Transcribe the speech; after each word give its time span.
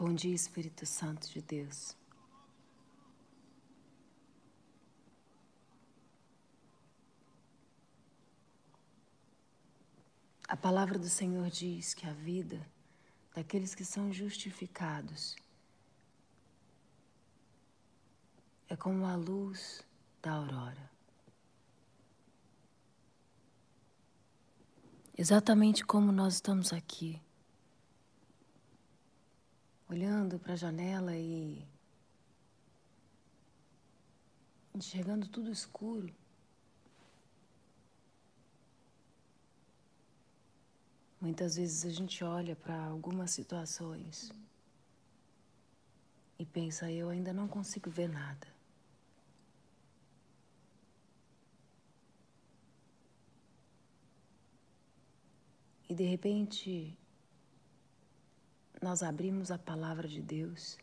Bom 0.00 0.14
dia, 0.14 0.34
Espírito 0.34 0.86
Santo 0.86 1.28
de 1.28 1.42
Deus. 1.42 1.94
A 10.48 10.56
palavra 10.56 10.98
do 10.98 11.10
Senhor 11.10 11.50
diz 11.50 11.92
que 11.92 12.06
a 12.06 12.14
vida 12.14 12.66
daqueles 13.34 13.74
que 13.74 13.84
são 13.84 14.10
justificados 14.10 15.36
é 18.70 18.76
como 18.76 19.04
a 19.04 19.14
luz 19.16 19.84
da 20.22 20.32
aurora. 20.32 20.90
Exatamente 25.14 25.84
como 25.84 26.10
nós 26.10 26.36
estamos 26.36 26.72
aqui, 26.72 27.20
olhando 29.90 30.38
para 30.38 30.52
a 30.52 30.56
janela 30.56 31.16
e 31.16 31.66
enxergando 34.72 35.26
tudo 35.28 35.50
escuro. 35.50 36.14
Muitas 41.20 41.56
vezes 41.56 41.84
a 41.84 41.90
gente 41.90 42.22
olha 42.22 42.54
para 42.54 42.84
algumas 42.84 43.32
situações 43.32 44.32
e 46.38 46.46
pensa: 46.46 46.90
eu 46.90 47.08
ainda 47.10 47.32
não 47.32 47.48
consigo 47.48 47.90
ver 47.90 48.08
nada. 48.08 48.46
E 55.88 55.94
de 55.94 56.04
repente, 56.04 56.96
nós 58.80 59.02
abrimos 59.02 59.50
a 59.50 59.58
palavra 59.58 60.08
de 60.08 60.22
Deus 60.22 60.78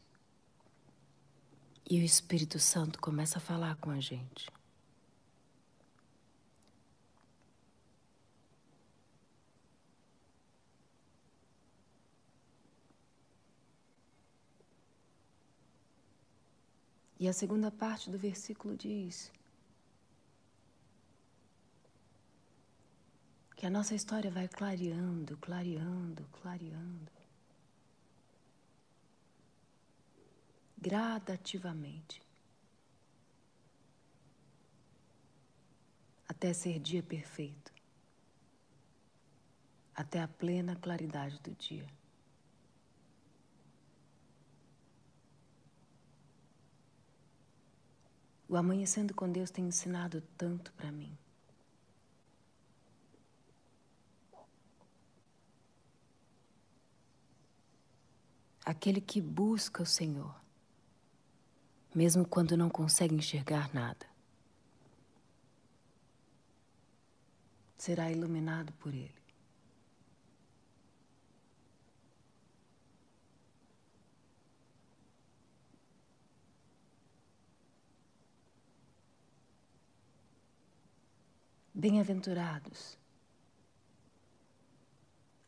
e 1.89 1.99
o 1.99 2.03
Espírito 2.03 2.59
Santo 2.59 2.99
começa 2.99 3.39
a 3.39 3.41
falar 3.41 3.75
com 3.77 3.89
a 3.89 3.99
gente. 3.99 4.47
E 17.19 17.27
a 17.27 17.33
segunda 17.33 17.71
parte 17.71 18.11
do 18.11 18.19
versículo 18.19 18.77
diz 18.77 19.31
que 23.55 23.65
a 23.65 23.71
nossa 23.71 23.95
história 23.95 24.29
vai 24.29 24.47
clareando, 24.47 25.35
clareando, 25.37 26.23
clareando. 26.31 27.16
Gradativamente. 30.77 32.21
Até 36.27 36.53
ser 36.53 36.79
dia 36.79 37.01
perfeito. 37.01 37.73
Até 39.95 40.21
a 40.21 40.27
plena 40.27 40.75
claridade 40.75 41.39
do 41.41 41.51
dia. 41.55 41.87
O 48.49 48.55
amanhecendo 48.55 49.13
com 49.13 49.29
Deus 49.29 49.51
tem 49.51 49.67
ensinado 49.67 50.21
tanto 50.37 50.71
para 50.73 50.91
mim. 50.91 51.17
Aquele 58.63 59.01
que 59.01 59.21
busca 59.21 59.81
o 59.81 59.85
Senhor, 59.85 60.35
mesmo 61.97 62.27
quando 62.27 62.55
não 62.55 62.69
consegue 62.69 63.15
enxergar 63.15 63.73
nada, 63.73 64.05
será 67.75 68.11
iluminado 68.11 68.71
por 68.73 68.93
Ele. 68.93 69.17
Bem-aventurados 81.73 82.95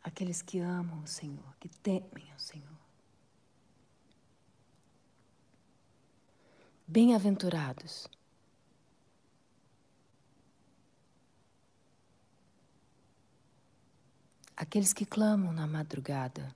aqueles 0.01 0.41
que 0.41 0.57
amam 0.57 1.03
o 1.03 1.07
Senhor, 1.07 1.55
que 1.59 1.69
temem 1.69 2.33
o 2.35 2.39
Senhor. 2.39 2.78
Bem-aventurados 6.91 8.07
aqueles 14.57 14.91
que 14.91 15.05
clamam 15.05 15.53
na 15.53 15.67
madrugada 15.67 16.51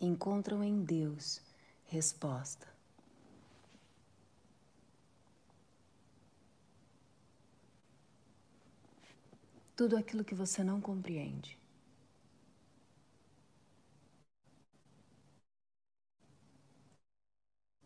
encontram 0.00 0.64
em 0.64 0.82
Deus 0.82 1.42
resposta. 1.88 2.66
tudo 9.76 9.96
aquilo 9.96 10.24
que 10.24 10.34
você 10.34 10.62
não 10.62 10.80
compreende. 10.80 11.61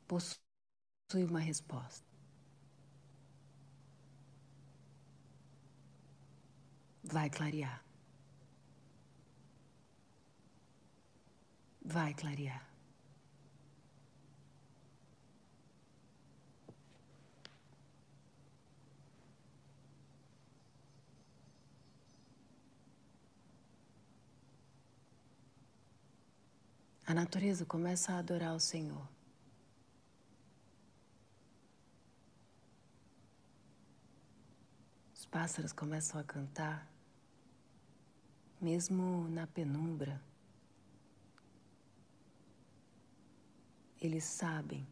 Possui 0.06 0.38
uma 1.28 1.40
resposta. 1.40 2.04
Vai 7.04 7.30
clarear. 7.30 7.84
Vai 11.84 12.14
clarear. 12.14 12.76
a 27.06 27.14
natureza 27.14 27.64
começa 27.64 28.12
a 28.12 28.18
adorar 28.18 28.54
o 28.54 28.60
Senhor. 28.60 29.08
Os 35.14 35.24
pássaros 35.36 35.70
começam 35.70 36.18
a 36.18 36.24
cantar, 36.24 36.90
mesmo 38.58 39.28
na 39.28 39.46
penumbra. 39.46 40.18
Eles 44.00 44.24
sabem 44.24 44.86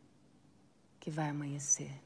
que 1.00 1.10
vai 1.10 1.31
amanhecer. 1.31 1.99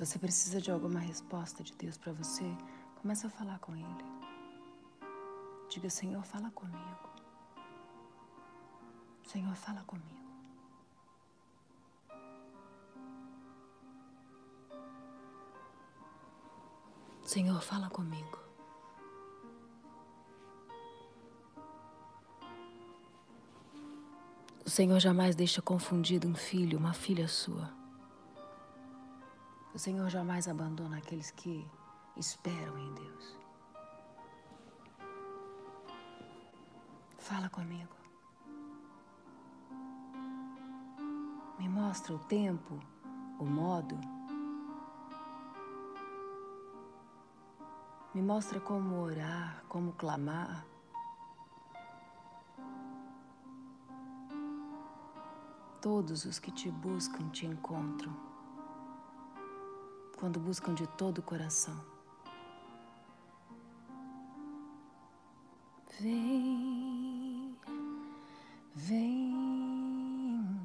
Se 0.00 0.06
você 0.06 0.18
precisa 0.18 0.62
de 0.62 0.70
alguma 0.70 0.98
resposta 0.98 1.62
de 1.62 1.74
Deus 1.74 1.98
para 1.98 2.10
você, 2.14 2.44
comece 3.02 3.26
a 3.26 3.28
falar 3.28 3.58
com 3.58 3.76
Ele. 3.76 4.04
Diga, 5.68 5.90
Senhor, 5.90 6.24
fala 6.24 6.50
comigo. 6.52 7.10
Senhor, 9.24 9.54
fala 9.54 9.82
comigo. 9.82 10.06
Senhor, 17.22 17.60
fala 17.60 17.90
comigo. 17.90 18.38
O 24.64 24.70
Senhor 24.70 24.98
jamais 24.98 25.36
deixa 25.36 25.60
confundido 25.60 26.26
um 26.26 26.34
filho, 26.34 26.78
uma 26.78 26.94
filha 26.94 27.28
sua. 27.28 27.79
Senhor 29.80 30.10
jamais 30.10 30.46
abandona 30.46 30.98
aqueles 30.98 31.30
que 31.30 31.66
esperam 32.14 32.76
em 32.76 32.92
Deus. 32.92 33.38
Fala 37.16 37.48
comigo. 37.48 37.96
Me 41.58 41.66
mostra 41.66 42.14
o 42.14 42.18
tempo, 42.18 42.78
o 43.38 43.44
modo. 43.46 43.98
Me 48.12 48.20
mostra 48.20 48.60
como 48.60 49.00
orar, 49.00 49.64
como 49.66 49.92
clamar. 49.92 50.66
Todos 55.80 56.26
os 56.26 56.38
que 56.38 56.52
te 56.52 56.70
buscam 56.70 57.30
te 57.30 57.46
encontram. 57.46 58.29
Quando 60.20 60.38
buscam 60.38 60.74
de 60.74 60.86
todo 60.86 61.18
o 61.18 61.22
coração. 61.22 61.74
Vem, 65.98 67.56
vem. 68.74 70.60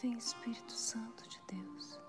Vem, 0.00 0.16
Espírito 0.16 0.72
Santo 0.72 1.28
de 1.28 1.38
Deus. 1.46 2.07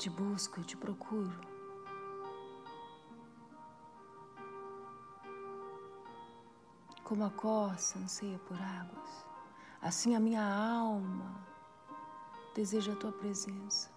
Te 0.00 0.08
busco, 0.08 0.58
eu 0.58 0.64
te 0.64 0.78
procuro. 0.78 1.38
Como 7.04 7.22
a 7.22 7.30
corça 7.30 7.98
anseia 7.98 8.38
por 8.38 8.56
águas, 8.56 9.26
assim 9.82 10.14
a 10.14 10.20
minha 10.20 10.42
alma 10.42 11.46
deseja 12.54 12.94
a 12.94 12.96
tua 12.96 13.12
presença. 13.12 13.90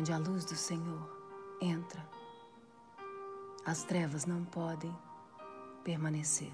Onde 0.00 0.14
a 0.14 0.16
luz 0.16 0.46
do 0.46 0.56
Senhor 0.56 1.10
entra, 1.60 2.02
as 3.66 3.84
trevas 3.84 4.24
não 4.24 4.46
podem 4.46 4.96
permanecer. 5.84 6.50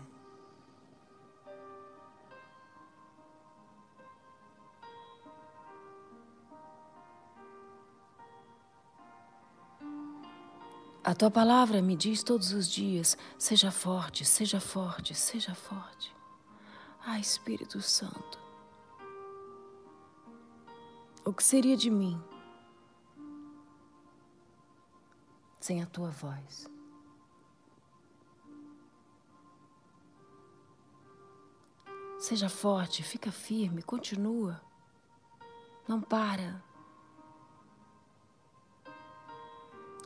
A 11.05 11.15
tua 11.15 11.31
palavra 11.31 11.81
me 11.81 11.95
diz 11.95 12.25
todos 12.25 12.51
os 12.51 12.69
dias: 12.69 13.17
seja 13.39 13.71
forte, 13.71 14.25
seja 14.25 14.59
forte, 14.59 15.15
seja 15.15 15.55
forte. 15.55 16.13
Ah, 17.07 17.21
Espírito 17.21 17.81
Santo, 17.81 18.41
o 21.25 21.33
que 21.33 21.45
seria 21.45 21.77
de 21.77 21.89
mim 21.89 22.21
sem 25.67 25.83
a 25.83 25.87
tua 25.87 26.11
voz? 26.11 26.71
Seja 32.21 32.49
forte, 32.49 33.03
fica 33.03 33.33
firme, 33.33 33.83
continua. 33.83 34.61
Não 35.89 36.01
para. 36.01 36.63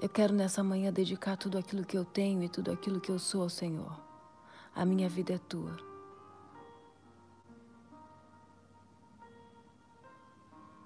Eu 0.00 0.08
quero 0.08 0.32
nessa 0.32 0.64
manhã 0.64 0.90
dedicar 0.90 1.36
tudo 1.36 1.58
aquilo 1.58 1.84
que 1.84 1.98
eu 1.98 2.06
tenho 2.06 2.42
e 2.42 2.48
tudo 2.48 2.72
aquilo 2.72 2.98
que 2.98 3.10
eu 3.10 3.18
sou 3.18 3.42
ao 3.42 3.50
Senhor. 3.50 4.00
A 4.74 4.86
minha 4.86 5.10
vida 5.10 5.34
é 5.34 5.38
tua. 5.38 5.76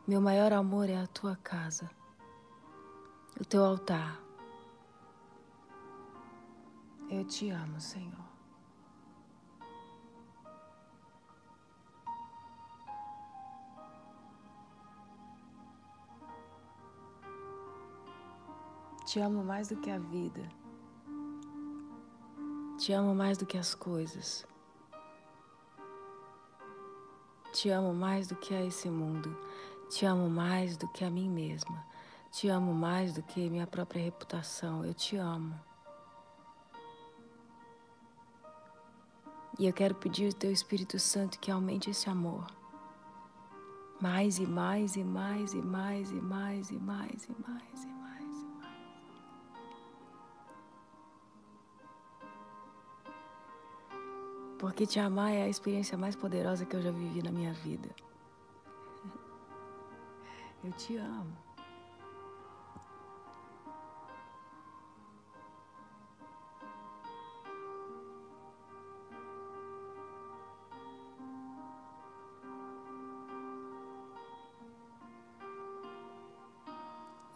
Meu 0.05 0.21
maior 0.21 0.53
amor 0.53 0.91
é 0.91 0.97
a 0.97 1.07
tua 1.07 1.37
casa, 1.37 1.89
o 3.41 3.45
teu 3.45 3.65
altar. 3.65 4.24
Eu 7.15 7.25
te 7.25 7.49
amo, 7.49 7.81
Senhor. 7.81 8.25
Te 19.07 19.21
amo 19.21 19.45
mais 19.45 19.69
do 19.69 19.77
que 19.77 19.91
a 19.91 19.99
vida. 20.01 20.43
Te 22.79 22.93
amo 22.93 23.15
mais 23.15 23.39
do 23.39 23.47
que 23.47 23.57
as 23.57 23.77
coisas. 23.77 24.45
Te 27.53 27.71
amo 27.71 27.95
mais 27.95 28.27
do 28.27 28.35
que 28.35 28.53
a 28.53 28.65
esse 28.65 28.91
mundo. 28.91 29.39
Te 29.89 30.05
amo 30.05 30.29
mais 30.29 30.77
do 30.77 30.89
que 30.89 31.05
a 31.05 31.11
mim 31.11 31.31
mesma. 31.31 31.87
Te 32.33 32.49
amo 32.49 32.75
mais 32.75 33.15
do 33.15 33.23
que 33.23 33.49
minha 33.49 33.69
própria 33.69 34.03
reputação. 34.03 34.85
Eu 34.85 34.93
te 34.93 35.17
amo. 35.17 35.74
E 39.57 39.67
eu 39.67 39.73
quero 39.73 39.95
pedir 39.95 40.27
ao 40.27 40.33
Teu 40.33 40.51
Espírito 40.51 40.99
Santo 40.99 41.39
que 41.39 41.51
aumente 41.51 41.89
esse 41.91 42.11
amor. 42.11 42.47
Mais 44.01 44.39
e 44.39 44.47
mais 44.47 44.97
e 44.97 45.05
mais 45.05 45.53
e 45.53 45.63
mais 45.63 46.11
e 46.11 46.21
mais 46.21 46.71
e 46.71 46.75
mais 46.75 47.25
e 47.25 47.33
mais 47.33 47.85
e 47.85 47.87
mais. 47.87 48.47
Porque 54.59 54.87
te 54.87 54.99
amar 54.99 55.31
é 55.31 55.43
a 55.43 55.49
experiência 55.49 55.97
mais 55.97 56.17
poderosa 56.17 56.67
que 56.67 56.75
eu 56.75 56.83
já 56.83 56.91
vivi 56.91 57.23
na 57.23 57.31
minha 57.31 57.53
vida. 57.53 57.89
Eu 60.65 60.73
te 60.73 60.97
amo. 60.97 61.44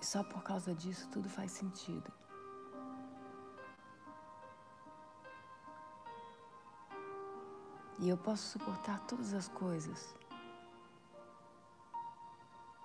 Só 0.08 0.24
por 0.24 0.42
causa 0.42 0.74
disso 0.74 1.06
tudo 1.10 1.28
faz 1.28 1.52
sentido. 1.52 2.10
E 7.98 8.08
eu 8.08 8.16
posso 8.16 8.44
suportar 8.52 9.00
todas 9.00 9.34
as 9.34 9.48
coisas, 9.48 10.16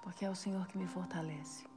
porque 0.01 0.25
é 0.25 0.29
o 0.29 0.35
Senhor 0.35 0.67
que 0.67 0.77
me 0.77 0.85
fortalece. 0.85 1.72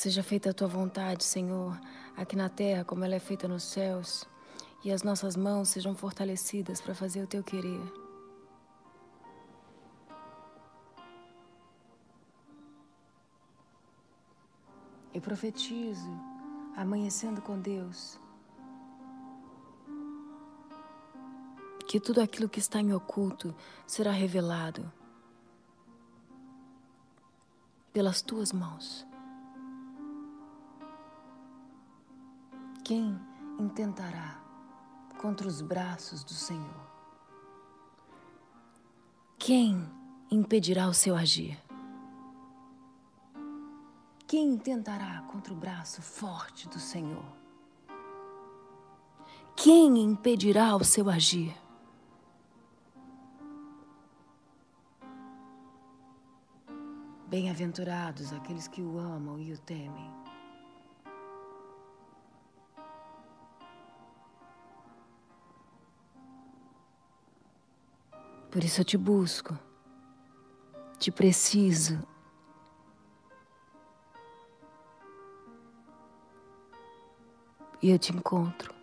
Seja 0.00 0.22
feita 0.22 0.48
a 0.48 0.54
tua 0.54 0.66
vontade, 0.66 1.22
Senhor, 1.22 1.78
aqui 2.16 2.34
na 2.34 2.48
terra 2.48 2.82
como 2.82 3.04
ela 3.04 3.16
é 3.16 3.18
feita 3.18 3.46
nos 3.46 3.64
céus. 3.64 4.26
e 4.82 4.90
as 4.90 5.02
nossas 5.02 5.36
mãos 5.36 5.68
sejam 5.68 5.94
fortalecidas 5.94 6.80
para 6.80 6.94
fazer 6.94 7.22
o 7.22 7.26
teu 7.26 7.44
querer. 7.44 7.82
Eu 15.12 15.20
profetizo, 15.20 16.08
amanhecendo 16.74 17.42
com 17.42 17.60
Deus, 17.60 18.18
que 21.86 22.00
tudo 22.00 22.22
aquilo 22.22 22.48
que 22.48 22.58
está 22.58 22.80
em 22.80 22.94
oculto 22.94 23.54
será 23.86 24.12
revelado 24.12 24.90
pelas 27.92 28.22
tuas 28.22 28.50
mãos. 28.50 29.09
Quem 32.90 33.16
intentará 33.56 34.42
contra 35.16 35.46
os 35.46 35.62
braços 35.62 36.24
do 36.24 36.32
Senhor? 36.32 36.90
Quem 39.38 39.88
impedirá 40.28 40.88
o 40.88 40.92
seu 40.92 41.14
agir? 41.14 41.56
Quem 44.26 44.58
tentará 44.58 45.22
contra 45.30 45.52
o 45.52 45.56
braço 45.56 46.02
forte 46.02 46.68
do 46.68 46.80
Senhor? 46.80 47.22
Quem 49.54 49.96
impedirá 50.02 50.74
o 50.74 50.82
seu 50.82 51.08
agir? 51.08 51.56
Bem-aventurados 57.28 58.32
aqueles 58.32 58.66
que 58.66 58.82
o 58.82 58.98
amam 58.98 59.38
e 59.38 59.52
o 59.52 59.58
temem. 59.58 60.19
Por 68.50 68.64
isso 68.64 68.80
eu 68.80 68.84
te 68.84 68.98
busco, 68.98 69.56
te 70.98 71.12
preciso. 71.12 72.02
E 77.80 77.90
eu 77.90 77.98
te 77.98 78.12
encontro. 78.12 78.74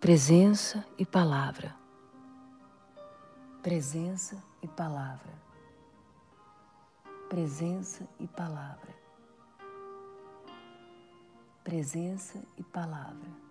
Presença 0.00 0.84
e 0.98 1.06
palavra. 1.06 1.74
Presença 3.62 4.42
e 4.60 4.68
palavra. 4.68 5.32
Presença 7.28 8.06
e 8.18 8.26
palavra. 8.26 8.94
Presença 11.64 12.42
e 12.56 12.62
palavra. 12.64 13.45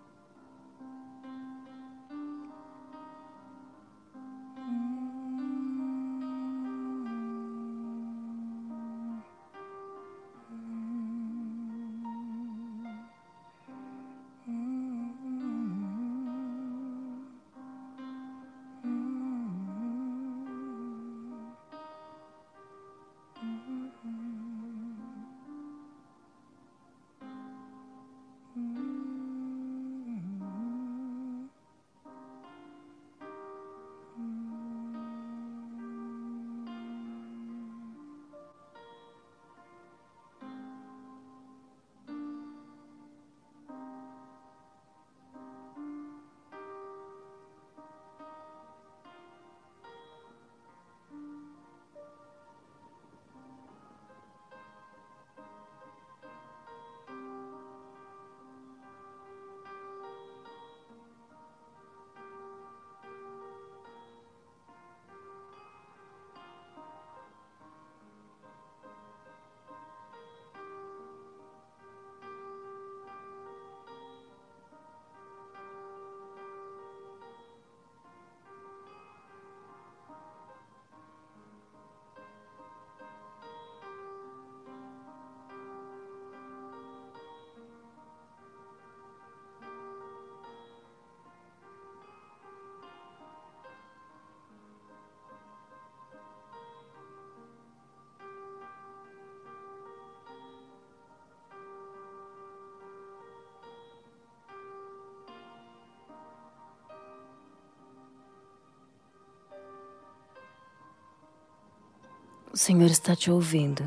O 112.56 112.58
Senhor 112.58 112.86
está 112.86 113.14
te 113.14 113.30
ouvindo. 113.30 113.84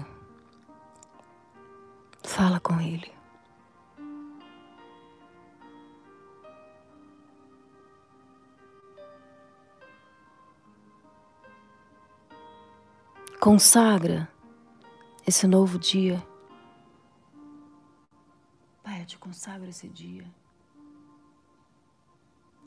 Fala 2.21 2.59
com 2.59 2.79
Ele. 2.79 3.11
Consagra 13.39 14.31
esse 15.25 15.47
novo 15.47 15.79
dia. 15.79 16.23
Pai, 18.83 19.01
eu 19.01 19.05
te 19.07 19.17
consagro 19.17 19.67
esse 19.67 19.89
dia. 19.89 20.31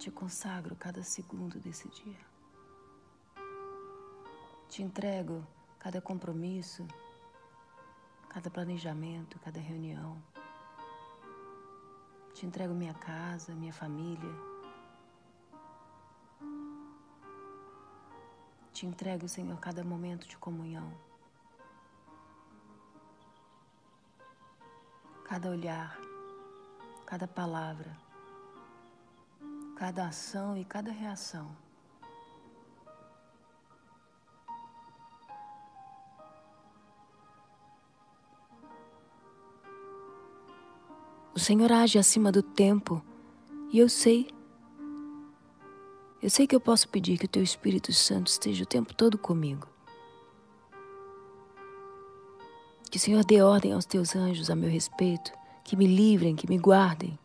Te 0.01 0.11
consagro 0.11 0.75
cada 0.75 1.05
segundo 1.05 1.61
desse 1.61 1.89
dia. 1.91 2.19
Te 4.69 4.83
entrego 4.83 5.47
cada 5.83 6.01
compromisso, 6.01 6.87
cada 8.29 8.49
planejamento, 8.49 9.37
cada 9.41 9.59
reunião. 9.59 10.17
Te 12.33 12.47
entrego 12.47 12.73
minha 12.73 12.95
casa, 12.95 13.53
minha 13.53 13.73
família. 13.73 14.33
Te 18.73 18.87
entrego, 18.87 19.29
Senhor, 19.29 19.59
cada 19.59 19.83
momento 19.83 20.29
de 20.29 20.39
comunhão. 20.39 20.89
Cada 25.25 25.51
olhar, 25.51 25.99
cada 27.05 27.27
palavra, 27.27 27.99
cada 29.75 30.07
ação 30.07 30.57
e 30.57 30.65
cada 30.65 30.93
reação. 30.93 31.62
O 41.35 41.39
Senhor 41.39 41.73
age 41.73 41.99
acima 41.99 42.31
do 42.31 42.43
tempo 42.43 43.03
e 43.73 43.79
eu 43.79 43.89
sei. 43.89 44.29
Eu 46.21 46.29
sei 46.29 46.47
que 46.47 46.55
eu 46.55 46.61
posso 46.61 46.87
pedir 46.91 47.17
que 47.17 47.25
o 47.25 47.29
Teu 47.29 47.43
Espírito 47.43 47.91
Santo 47.91 48.27
esteja 48.27 48.65
o 48.65 48.67
tempo 48.67 48.93
todo 48.93 49.17
comigo. 49.17 49.67
Que 52.91 52.99
o 52.99 53.01
Senhor 53.01 53.25
dê 53.25 53.41
ordem 53.41 53.73
aos 53.73 53.87
Teus 53.87 54.15
anjos 54.15 54.51
a 54.51 54.55
meu 54.55 54.69
respeito, 54.69 55.33
que 55.65 55.75
me 55.75 55.87
livrem, 55.87 56.37
que 56.37 56.47
me 56.47 56.59
guardem. 56.59 57.19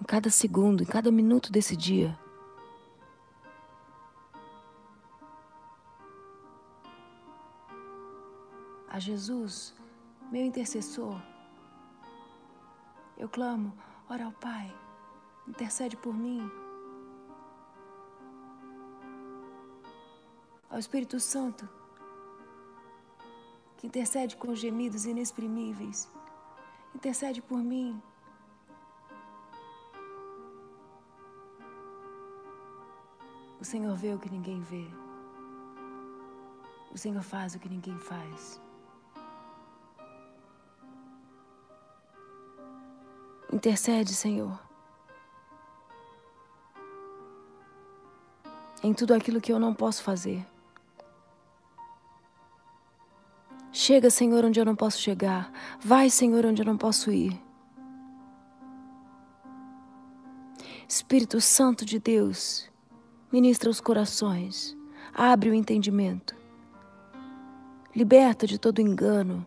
Em 0.00 0.04
cada 0.04 0.30
segundo, 0.30 0.82
em 0.82 0.86
cada 0.86 1.12
minuto 1.12 1.52
desse 1.52 1.76
dia. 1.76 2.18
A 8.88 8.98
Jesus 8.98 9.72
meu 10.30 10.44
intercessor, 10.44 11.20
Eu 13.16 13.28
clamo, 13.28 13.72
ora 14.08 14.26
ao 14.26 14.32
Pai, 14.32 14.72
intercede 15.46 15.96
por 15.96 16.14
mim. 16.14 16.48
Ao 20.70 20.78
Espírito 20.78 21.18
Santo, 21.18 21.68
que 23.76 23.88
intercede 23.88 24.36
com 24.36 24.54
gemidos 24.54 25.04
inexprimíveis, 25.04 26.08
intercede 26.94 27.42
por 27.42 27.58
mim. 27.58 28.00
O 33.60 33.64
Senhor 33.64 33.96
vê 33.96 34.14
o 34.14 34.18
que 34.18 34.30
ninguém 34.30 34.60
vê. 34.60 34.86
O 36.92 36.98
Senhor 36.98 37.22
faz 37.22 37.56
o 37.56 37.58
que 37.58 37.68
ninguém 37.68 37.98
faz. 37.98 38.67
Intercede, 43.58 44.14
Senhor, 44.14 44.56
em 48.84 48.94
tudo 48.94 49.12
aquilo 49.12 49.40
que 49.40 49.52
eu 49.52 49.58
não 49.58 49.74
posso 49.74 50.00
fazer. 50.00 50.46
Chega, 53.72 54.10
Senhor, 54.10 54.44
onde 54.44 54.60
eu 54.60 54.64
não 54.64 54.76
posso 54.76 55.00
chegar. 55.00 55.52
Vai, 55.80 56.08
Senhor, 56.08 56.46
onde 56.46 56.62
eu 56.62 56.66
não 56.66 56.78
posso 56.78 57.10
ir. 57.10 57.36
Espírito 60.86 61.40
Santo 61.40 61.84
de 61.84 61.98
Deus, 61.98 62.70
ministra 63.32 63.68
os 63.68 63.80
corações, 63.80 64.76
abre 65.12 65.50
o 65.50 65.54
entendimento, 65.54 66.36
liberta 67.92 68.46
de 68.46 68.56
todo 68.56 68.80
engano. 68.80 69.44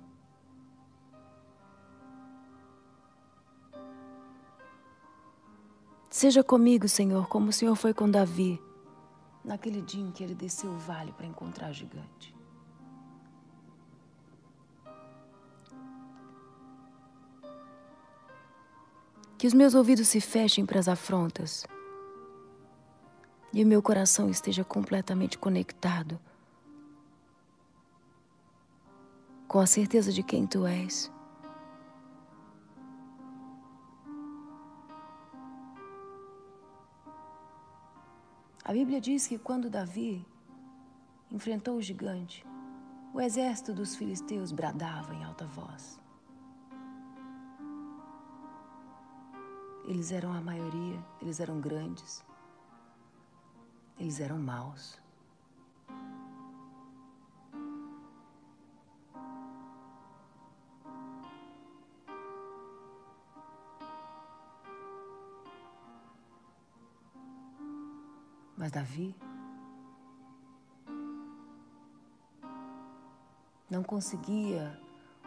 Seja 6.22 6.44
comigo, 6.44 6.88
Senhor, 6.88 7.28
como 7.28 7.50
o 7.50 7.52
Senhor 7.52 7.76
foi 7.76 7.96
com 7.96 8.08
Davi, 8.08 8.62
naquele 9.44 9.82
dia 9.82 10.04
em 10.04 10.12
que 10.12 10.24
ele 10.24 10.36
desceu 10.36 10.70
o 10.70 10.78
vale 10.78 11.12
para 11.14 11.26
encontrar 11.26 11.72
o 11.72 11.74
gigante. 11.74 12.36
Que 19.36 19.48
os 19.48 19.54
meus 19.56 19.74
ouvidos 19.74 20.10
se 20.10 20.22
fechem 20.22 20.64
para 20.64 20.80
as 20.80 20.88
afrontas 20.88 21.66
e 23.52 23.64
o 23.64 23.68
meu 23.68 23.82
coração 23.82 24.30
esteja 24.30 24.64
completamente 24.64 25.40
conectado 25.40 26.20
com 29.48 29.58
a 29.58 29.66
certeza 29.66 30.14
de 30.14 30.22
quem 30.22 30.46
tu 30.46 30.68
és. 30.68 31.12
A 38.72 38.74
Bíblia 38.74 39.02
diz 39.02 39.28
que 39.28 39.38
quando 39.38 39.70
Davi 39.70 40.26
enfrentou 41.30 41.76
o 41.76 41.82
gigante, 41.82 42.46
o 43.14 43.20
exército 43.20 43.74
dos 43.74 43.98
filisteus 43.98 44.54
bradava 44.54 45.14
em 45.14 45.26
alta 45.26 45.46
voz. 45.46 46.00
Eles 49.84 50.14
eram 50.14 50.32
a 50.32 50.40
maioria, 50.40 51.06
eles 51.22 51.42
eram 51.42 51.60
grandes, 51.60 52.24
eles 54.00 54.22
eram 54.22 54.40
maus. 54.40 54.98
Mas 68.62 68.72
Davi 68.72 69.16
não 73.68 73.82
conseguia 73.82 74.80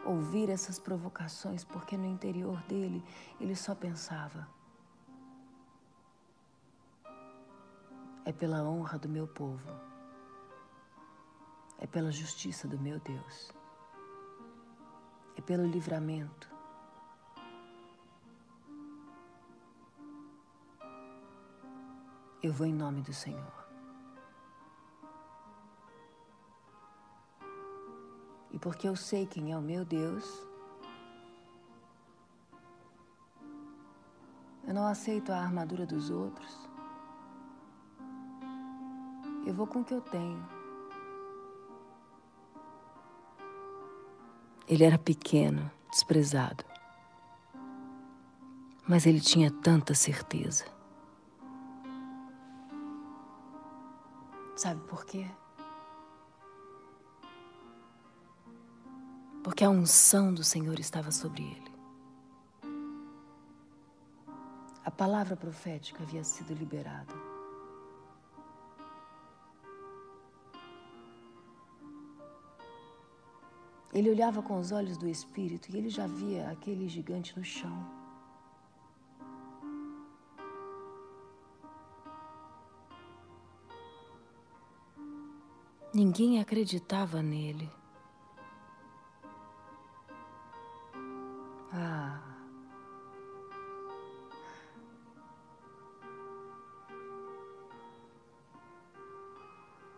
ouvir 0.05 0.49
essas 0.49 0.79
provocações 0.79 1.65
porque 1.65 1.97
no 1.97 2.05
interior 2.05 2.63
dele 2.63 3.03
ele 3.37 3.53
só 3.53 3.75
pensava: 3.75 4.47
É 8.23 8.31
pela 8.31 8.63
honra 8.63 8.97
do 8.97 9.09
meu 9.09 9.27
povo. 9.27 9.69
É 11.77 11.85
pela 11.85 12.13
justiça 12.13 12.69
do 12.69 12.79
meu 12.79 13.01
Deus. 13.01 13.51
É 15.35 15.41
pelo 15.41 15.67
livramento. 15.67 16.54
Eu 22.45 22.53
vou 22.53 22.67
em 22.67 22.73
nome 22.75 23.01
do 23.01 23.11
Senhor. 23.11 23.65
E 28.51 28.59
porque 28.59 28.87
eu 28.87 28.95
sei 28.95 29.25
quem 29.25 29.51
é 29.51 29.57
o 29.57 29.61
meu 29.63 29.83
Deus, 29.83 30.23
eu 34.67 34.75
não 34.75 34.85
aceito 34.85 35.31
a 35.31 35.39
armadura 35.39 35.87
dos 35.87 36.11
outros. 36.11 36.69
Eu 39.47 39.53
vou 39.55 39.65
com 39.65 39.79
o 39.79 39.83
que 39.83 39.95
eu 39.95 40.01
tenho. 40.01 40.47
Ele 44.67 44.83
era 44.83 44.99
pequeno, 44.99 45.71
desprezado. 45.89 46.63
Mas 48.87 49.07
ele 49.07 49.19
tinha 49.19 49.49
tanta 49.49 49.95
certeza. 49.95 50.74
Sabe 54.65 54.81
por 54.87 55.05
quê? 55.05 55.27
Porque 59.43 59.63
a 59.63 59.69
unção 59.69 60.33
do 60.33 60.43
Senhor 60.43 60.79
estava 60.79 61.11
sobre 61.11 61.43
ele. 61.43 61.71
A 64.83 64.89
palavra 64.89 65.37
profética 65.37 66.01
havia 66.01 66.23
sido 66.23 66.51
liberada. 66.55 67.13
Ele 73.93 74.09
olhava 74.09 74.41
com 74.41 74.59
os 74.59 74.71
olhos 74.71 74.97
do 74.97 75.07
espírito 75.07 75.69
e 75.69 75.77
ele 75.77 75.89
já 75.89 76.07
via 76.07 76.49
aquele 76.49 76.89
gigante 76.89 77.37
no 77.37 77.45
chão. 77.45 78.04
Ninguém 85.95 86.41
acreditava 86.41 87.21
nele. 87.21 87.71
Ah. 91.71 92.21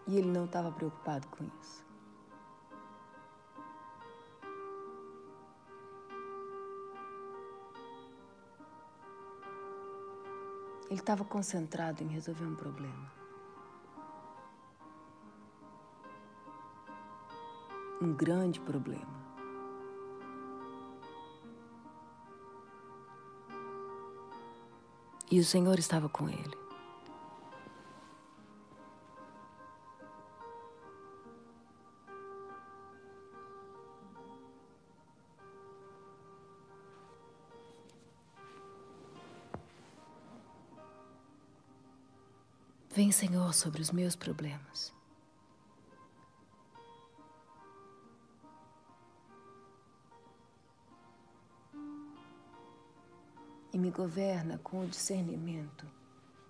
E 0.05 0.19
ele 0.19 0.27
não 0.27 0.45
estava 0.45 0.71
preocupado 0.71 1.27
com 1.29 1.43
isso. 1.60 1.83
Ele 10.91 10.99
estava 10.99 11.25
concentrado 11.25 12.03
em 12.03 12.07
resolver 12.07 12.45
um 12.45 12.53
problema. 12.53 13.26
Um 17.99 18.13
grande 18.13 18.60
problema. 18.60 19.17
E 25.29 25.39
o 25.39 25.43
Senhor 25.43 25.77
estava 25.77 26.07
com 26.07 26.29
ele. 26.29 26.57
Vem, 42.97 43.12
Senhor, 43.12 43.53
sobre 43.53 43.79
os 43.79 43.91
meus 43.91 44.15
problemas. 44.15 44.96
E 53.77 53.79
me 53.79 53.91
governa 53.91 54.57
com 54.63 54.83
o 54.83 54.87
discernimento 54.87 55.85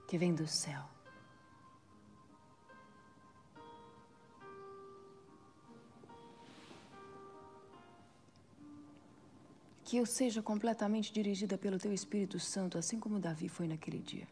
que 0.07 0.17
vem 0.17 0.33
do 0.33 0.47
céu. 0.47 0.81
Que 9.83 9.97
eu 9.97 10.05
seja 10.05 10.41
completamente 10.41 11.11
dirigida 11.11 11.57
pelo 11.57 11.77
Teu 11.77 11.91
Espírito 11.91 12.39
Santo, 12.39 12.77
assim 12.77 12.97
como 12.97 13.19
Davi 13.19 13.49
foi 13.49 13.67
naquele 13.67 13.99
dia. 13.99 14.25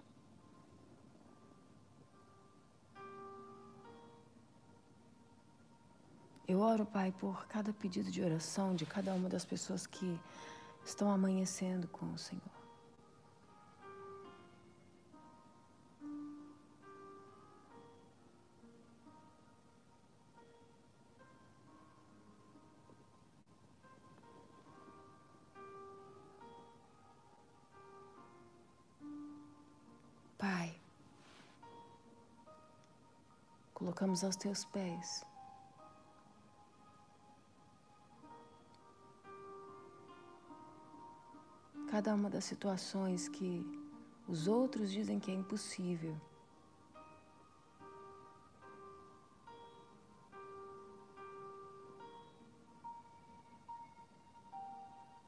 Eu 6.47 6.60
oro, 6.62 6.86
Pai, 6.86 7.12
por 7.19 7.45
cada 7.47 7.73
pedido 7.73 8.10
de 8.10 8.21
oração 8.23 8.73
de 8.73 8.86
cada 8.86 9.13
uma 9.13 9.27
das 9.27 9.43
pessoas 9.43 9.86
que 9.86 10.17
estão 10.86 11.12
amanhecendo 11.12 11.89
com 11.89 12.13
o 12.13 12.17
Senhor. 12.17 12.64
Aos 34.23 34.36
teus 34.36 34.65
pés 34.65 35.25
cada 41.95 42.13
uma 42.13 42.30
das 42.30 42.43
situações 42.43 43.30
que 43.30 43.65
os 44.28 44.49
outros 44.49 44.91
dizem 44.91 45.17
que 45.17 45.32
é 45.32 45.34
impossível. 45.34 46.19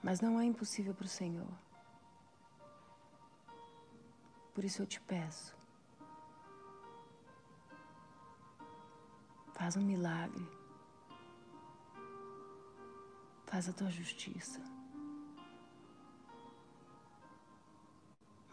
Mas 0.04 0.20
não 0.20 0.40
é 0.42 0.44
impossível 0.44 0.94
para 0.94 1.06
o 1.06 1.08
Senhor. 1.08 1.48
Por 4.54 4.66
isso 4.66 4.82
eu 4.82 4.86
te 4.86 5.00
peço. 5.00 5.56
Faz 9.58 9.76
um 9.76 9.82
milagre. 9.82 10.48
Faz 13.48 13.68
a 13.68 13.74
tua 13.74 13.90
justiça. 13.90 14.62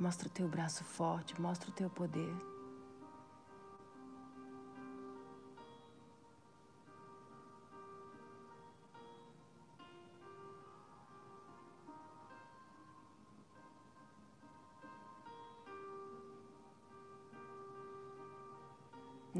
Mostra 0.00 0.28
o 0.28 0.30
teu 0.30 0.48
braço 0.48 0.82
forte, 0.82 1.38
mostra 1.38 1.68
o 1.68 1.74
teu 1.74 1.90
poder. 1.90 2.34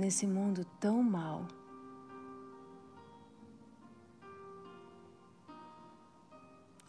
Nesse 0.05 0.27
mundo 0.27 0.67
tão 0.79 1.03
mal, 1.03 1.47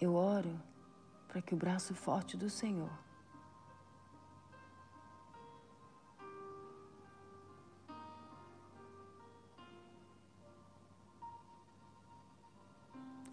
eu 0.01 0.13
oro 0.13 0.59
para 1.25 1.41
que 1.41 1.53
o 1.53 1.57
braço 1.57 1.95
forte 1.95 2.35
do 2.35 2.49
Senhor 2.49 2.91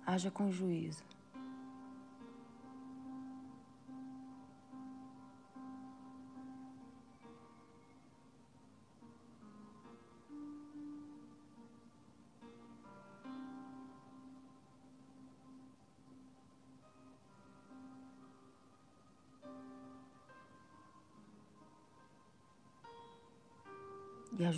haja 0.06 0.30
com 0.30 0.52
juízo. 0.52 1.02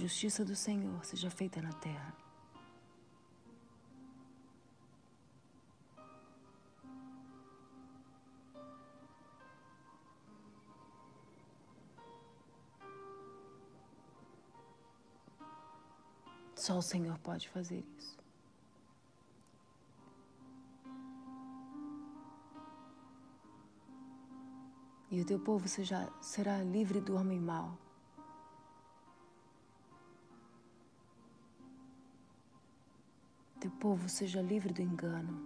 Justiça 0.05 0.45
do 0.45 0.55
Senhor 0.55 1.03
seja 1.03 1.31
feita 1.31 1.63
na 1.63 1.73
terra. 1.73 2.15
Só 16.55 16.77
o 16.77 16.83
Senhor 16.83 17.19
pode 17.21 17.49
fazer 17.49 17.83
isso. 17.97 18.19
E 25.11 25.21
o 25.21 25.25
teu 25.25 25.39
povo 25.39 25.67
seja, 25.67 26.11
será 26.21 26.63
livre 26.63 27.01
do 27.01 27.17
homem 27.17 27.41
mau. 27.41 27.84
Povo 33.85 34.09
seja 34.09 34.41
livre 34.41 34.73
do 34.73 34.81
engano. 34.81 35.43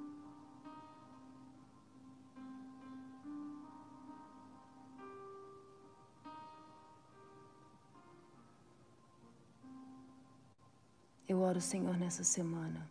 Eu 11.27 11.41
oro, 11.41 11.61
Senhor, 11.61 11.99
nessa 11.99 12.23
semana, 12.23 12.89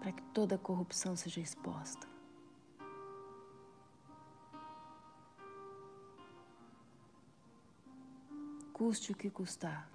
para 0.00 0.10
que 0.10 0.22
toda 0.32 0.56
corrupção 0.56 1.14
seja 1.14 1.38
exposta. 1.38 2.08
Custe 8.72 9.12
o 9.12 9.14
que 9.14 9.28
custar. 9.28 9.86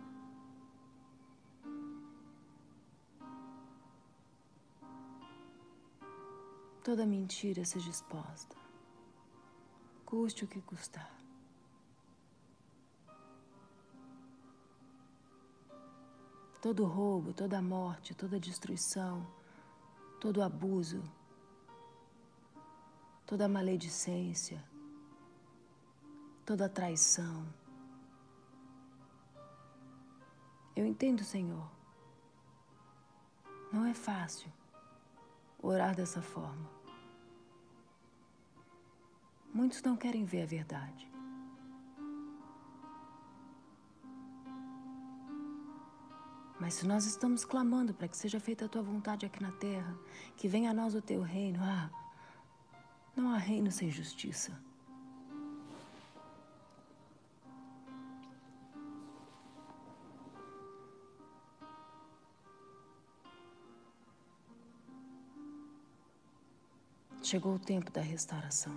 Toda 6.83 7.05
mentira 7.05 7.63
seja 7.65 7.89
exposta. 7.89 8.55
Custe 10.05 10.45
o 10.45 10.47
que 10.47 10.61
custar. 10.61 11.19
todo 16.61 16.85
roubo, 16.85 17.33
toda 17.33 17.61
morte, 17.61 18.13
toda 18.13 18.39
destruição, 18.39 19.25
todo 20.19 20.41
abuso, 20.41 21.01
toda 23.25 23.47
maledicência, 23.47 24.63
toda 26.45 26.67
traição. 26.67 27.47
Eu 30.75 30.85
entendo, 30.85 31.23
Senhor. 31.23 31.69
Não 33.71 33.85
é 33.85 33.93
fácil 33.93 34.51
orar 35.61 35.95
dessa 35.95 36.21
forma. 36.21 36.69
Muitos 39.53 39.81
não 39.81 39.95
querem 39.95 40.25
ver 40.25 40.43
a 40.43 40.45
verdade. 40.45 41.09
Mas 46.59 46.73
se 46.73 46.85
nós 46.85 47.05
estamos 47.05 47.45
clamando 47.45 47.93
para 47.93 48.07
que 48.07 48.17
seja 48.17 48.39
feita 48.39 48.65
a 48.65 48.69
tua 48.69 48.81
vontade 48.81 49.25
aqui 49.25 49.41
na 49.41 49.51
terra, 49.53 49.97
que 50.35 50.47
venha 50.47 50.71
a 50.71 50.73
nós 50.73 50.93
o 50.93 51.01
teu 51.01 51.21
reino, 51.21 51.59
ah, 51.61 51.89
não 53.15 53.33
há 53.33 53.37
reino 53.37 53.71
sem 53.71 53.89
justiça. 53.89 54.68
Chegou 67.29 67.53
o 67.53 67.59
tempo 67.59 67.91
da 67.91 68.01
restauração. 68.01 68.73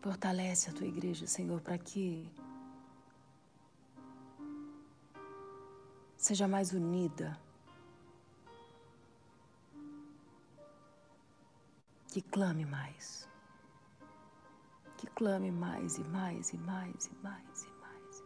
Fortalece 0.00 0.70
a 0.70 0.72
tua 0.72 0.88
igreja, 0.88 1.28
Senhor, 1.28 1.60
para 1.60 1.78
que 1.78 2.28
seja 6.16 6.48
mais 6.48 6.72
unida. 6.72 7.38
Que 12.08 12.20
clame 12.20 12.66
mais. 12.66 13.31
Clame 15.14 15.50
mais 15.50 15.98
e 15.98 16.04
mais 16.04 16.52
e 16.52 16.56
mais 16.58 17.06
e 17.06 17.14
mais 17.22 17.64
e 17.64 17.70
mais. 17.80 18.24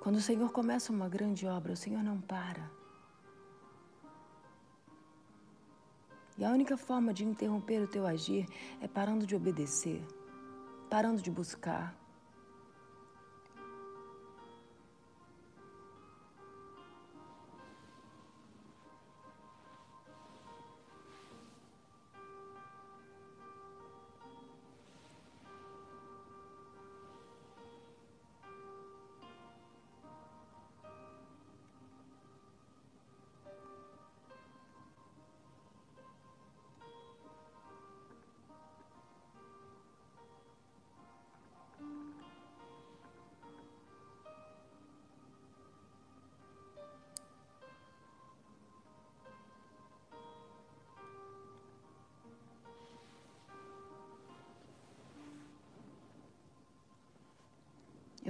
Quando 0.00 0.16
o 0.16 0.20
Senhor 0.20 0.52
começa 0.52 0.92
uma 0.92 1.08
grande 1.08 1.46
obra, 1.46 1.72
o 1.72 1.76
Senhor 1.76 2.02
não 2.02 2.20
para. 2.20 2.70
E 6.36 6.44
a 6.44 6.50
única 6.50 6.76
forma 6.76 7.14
de 7.14 7.24
interromper 7.24 7.80
o 7.80 7.88
teu 7.88 8.06
agir 8.06 8.46
é 8.82 8.86
parando 8.86 9.26
de 9.26 9.34
obedecer, 9.34 10.04
parando 10.88 11.20
de 11.20 11.30
buscar. 11.30 11.94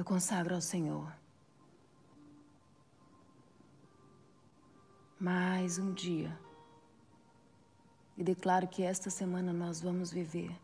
Eu 0.05 0.07
consagro 0.07 0.55
ao 0.55 0.61
Senhor 0.61 1.11
mais 5.19 5.79
um 5.79 5.95
dia 5.95 6.38
e 8.14 8.23
declaro 8.23 8.69
que 8.69 8.83
esta 8.83 9.09
semana 9.09 9.51
nós 9.51 9.81
vamos 9.81 10.12
viver 10.12 10.55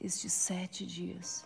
estes 0.00 0.32
sete 0.32 0.86
dias. 0.86 1.44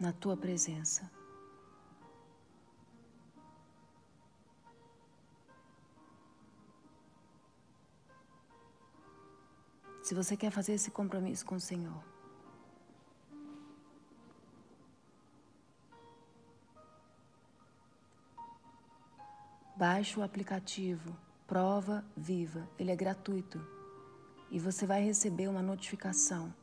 Na 0.00 0.14
tua 0.14 0.34
presença. 0.34 1.10
Se 10.06 10.14
você 10.14 10.36
quer 10.36 10.52
fazer 10.52 10.74
esse 10.74 10.88
compromisso 10.88 11.44
com 11.44 11.56
o 11.56 11.60
Senhor, 11.60 12.00
baixe 19.76 20.16
o 20.16 20.22
aplicativo 20.22 21.12
Prova 21.44 22.04
Viva. 22.16 22.68
Ele 22.78 22.92
é 22.92 22.94
gratuito 22.94 23.60
e 24.48 24.60
você 24.60 24.86
vai 24.86 25.02
receber 25.02 25.48
uma 25.48 25.60
notificação 25.60 26.54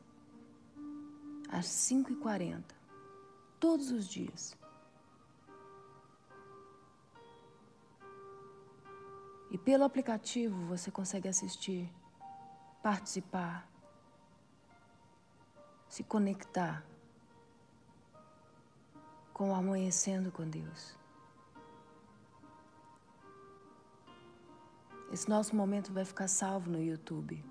às 1.50 1.66
5h40, 1.66 2.62
todos 3.60 3.90
os 3.90 4.08
dias. 4.08 4.56
E 9.50 9.58
pelo 9.58 9.84
aplicativo 9.84 10.64
você 10.64 10.90
consegue 10.90 11.28
assistir 11.28 11.92
participar, 12.84 13.66
se 15.88 16.04
conectar 16.04 16.84
com 19.32 19.52
o 19.52 19.54
amanhecendo 19.54 20.30
com 20.30 20.46
Deus. 20.46 20.94
Esse 25.10 25.30
nosso 25.30 25.56
momento 25.56 25.94
vai 25.94 26.04
ficar 26.04 26.28
salvo 26.28 26.70
no 26.70 26.82
YouTube, 26.82 27.42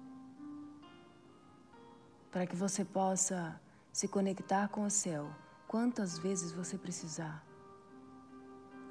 para 2.32 2.46
que 2.46 2.56
você 2.56 2.86
possa 2.86 3.60
se 3.92 4.08
conectar 4.08 4.68
com 4.68 4.86
o 4.86 4.92
céu 4.92 5.34
quantas 5.68 6.20
vezes 6.20 6.52
você 6.52 6.78
precisar. 6.78 7.44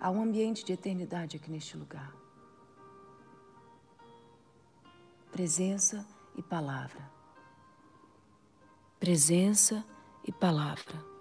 Há 0.00 0.10
um 0.10 0.20
ambiente 0.20 0.64
de 0.64 0.72
eternidade 0.72 1.36
aqui 1.36 1.48
neste 1.48 1.76
lugar. 1.76 2.12
Presença 5.30 6.04
e 6.36 6.42
palavra. 6.42 7.10
Presença 8.98 9.84
e 10.24 10.32
palavra. 10.32 11.12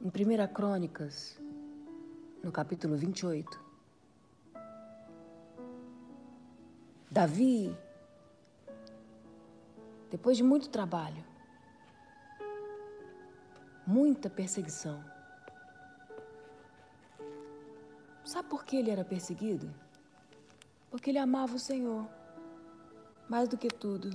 Em 0.00 0.06
1 0.06 0.52
Crônicas, 0.54 1.38
no 2.42 2.50
capítulo 2.50 2.96
28, 2.96 3.60
Davi, 7.10 7.76
depois 10.10 10.36
de 10.36 10.42
muito 10.42 10.68
trabalho, 10.70 11.27
muita 13.88 14.28
perseguição. 14.28 15.02
Sabe 18.22 18.46
por 18.50 18.62
que 18.62 18.76
ele 18.76 18.90
era 18.90 19.02
perseguido? 19.02 19.74
Porque 20.90 21.08
ele 21.08 21.18
amava 21.18 21.54
o 21.54 21.58
Senhor, 21.58 22.06
mais 23.30 23.48
do 23.48 23.56
que 23.56 23.68
tudo, 23.68 24.10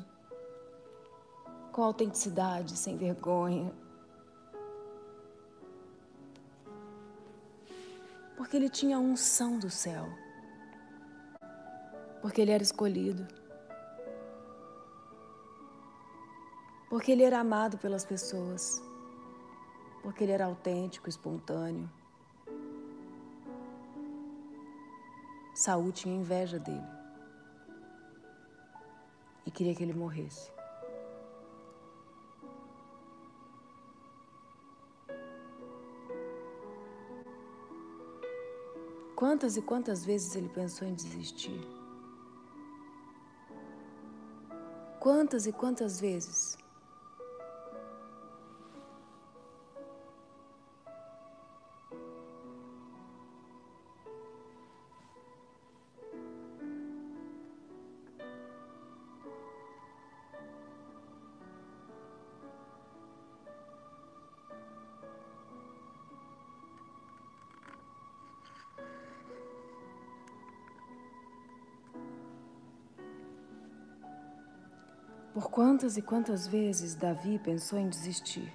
com 1.72 1.82
autenticidade, 1.84 2.78
sem 2.78 2.98
vergonha. 2.98 3.74
Porque 8.38 8.56
ele 8.56 8.70
tinha 8.70 8.98
a 8.98 9.00
unção 9.00 9.58
do 9.58 9.72
céu. 9.72 10.08
Porque 12.22 12.42
ele 12.42 12.52
era 12.52 12.62
escolhido. 12.62 13.28
Porque 16.92 17.12
ele 17.12 17.24
era 17.24 17.40
amado 17.40 17.80
pelas 17.80 18.06
pessoas 18.06 18.93
porque 20.04 20.24
ele 20.26 20.34
era 20.34 20.46
autêntico, 20.46 21.08
espontâneo. 21.08 21.90
Saúl 25.56 25.92
tinha 25.92 26.14
inveja 26.14 26.60
dele 26.60 26.86
e 29.46 29.52
queria 29.52 29.74
que 29.74 29.82
ele 29.82 29.94
morresse. 29.94 30.52
Quantas 39.16 39.56
e 39.56 39.62
quantas 39.62 40.04
vezes 40.04 40.36
ele 40.36 40.50
pensou 40.50 40.86
em 40.86 40.94
desistir? 40.94 41.62
Quantas 45.00 45.48
e 45.48 45.54
quantas 45.54 46.00
vezes 46.00 46.58
quantas 75.64 75.96
e 75.96 76.02
quantas 76.02 76.46
vezes 76.46 76.94
Davi 76.94 77.40
pensou 77.40 77.80
em 77.80 77.88
desistir? 77.88 78.52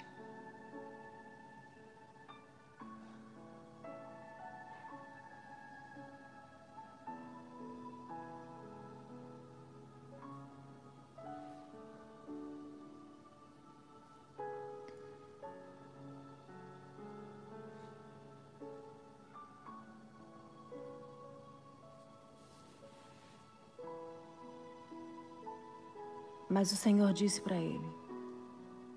Mas 26.59 26.73
o 26.73 26.77
Senhor 26.77 27.13
disse 27.13 27.41
para 27.41 27.57
ele, 27.57 27.89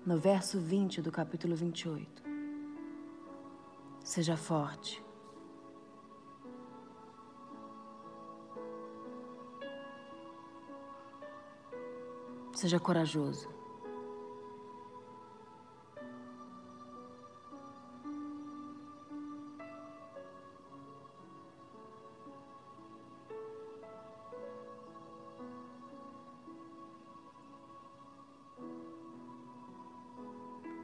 no 0.04 0.18
verso 0.18 0.58
20 0.58 1.00
do 1.00 1.12
capítulo 1.12 1.54
28, 1.54 2.24
Seja 4.02 4.36
forte. 4.36 5.00
Seja 12.52 12.80
corajoso. 12.80 13.48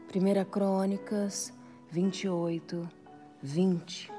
Primeira 0.09 0.43
Crônicas 0.43 1.53
28, 1.91 2.89
20. 3.43 4.11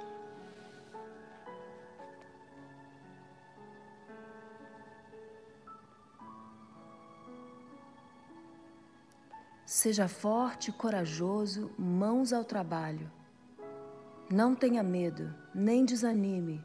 Seja 9.65 10.07
forte 10.07 10.69
e 10.69 10.73
corajoso, 10.73 11.71
mãos 11.75 12.31
ao 12.31 12.43
trabalho. 12.43 13.11
Não 14.29 14.53
tenha 14.53 14.83
medo, 14.83 15.33
nem 15.55 15.85
desanime, 15.85 16.63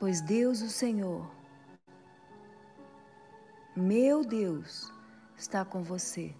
pois 0.00 0.20
Deus, 0.20 0.60
o 0.60 0.68
Senhor, 0.68 1.30
meu 3.76 4.24
Deus, 4.24 4.92
está 5.36 5.64
com 5.64 5.84
você. 5.84 6.34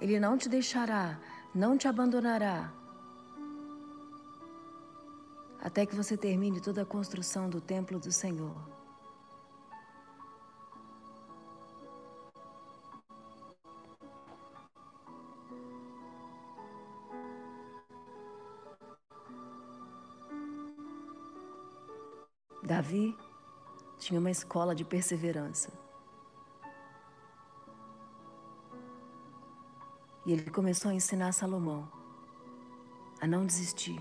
Ele 0.00 0.20
não 0.20 0.38
te 0.38 0.48
deixará, 0.48 1.18
não 1.54 1.76
te 1.76 1.88
abandonará, 1.88 2.72
até 5.60 5.84
que 5.84 5.94
você 5.94 6.16
termine 6.16 6.60
toda 6.60 6.82
a 6.82 6.86
construção 6.86 7.50
do 7.50 7.60
templo 7.60 7.98
do 7.98 8.12
Senhor. 8.12 8.56
Davi 22.62 23.16
tinha 23.98 24.20
uma 24.20 24.30
escola 24.30 24.74
de 24.74 24.84
perseverança. 24.84 25.87
E 30.28 30.32
ele 30.32 30.50
começou 30.50 30.90
a 30.90 30.94
ensinar 30.94 31.32
Salomão 31.32 31.88
a 33.18 33.26
não 33.26 33.46
desistir. 33.46 33.98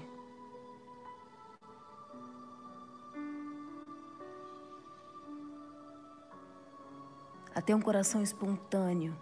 A 7.56 7.62
ter 7.62 7.74
um 7.74 7.80
coração 7.80 8.22
espontâneo. 8.22 9.18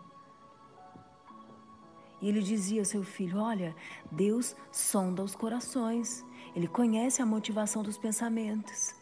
E 2.20 2.28
ele 2.28 2.42
dizia 2.42 2.82
ao 2.82 2.86
seu 2.86 3.04
filho: 3.04 3.38
Olha, 3.38 3.76
Deus 4.12 4.56
sonda 4.72 5.22
os 5.24 5.36
corações, 5.36 6.26
Ele 6.56 6.68
conhece 6.68 7.22
a 7.22 7.26
motivação 7.26 7.84
dos 7.84 8.00
pensamentos. 8.00 8.96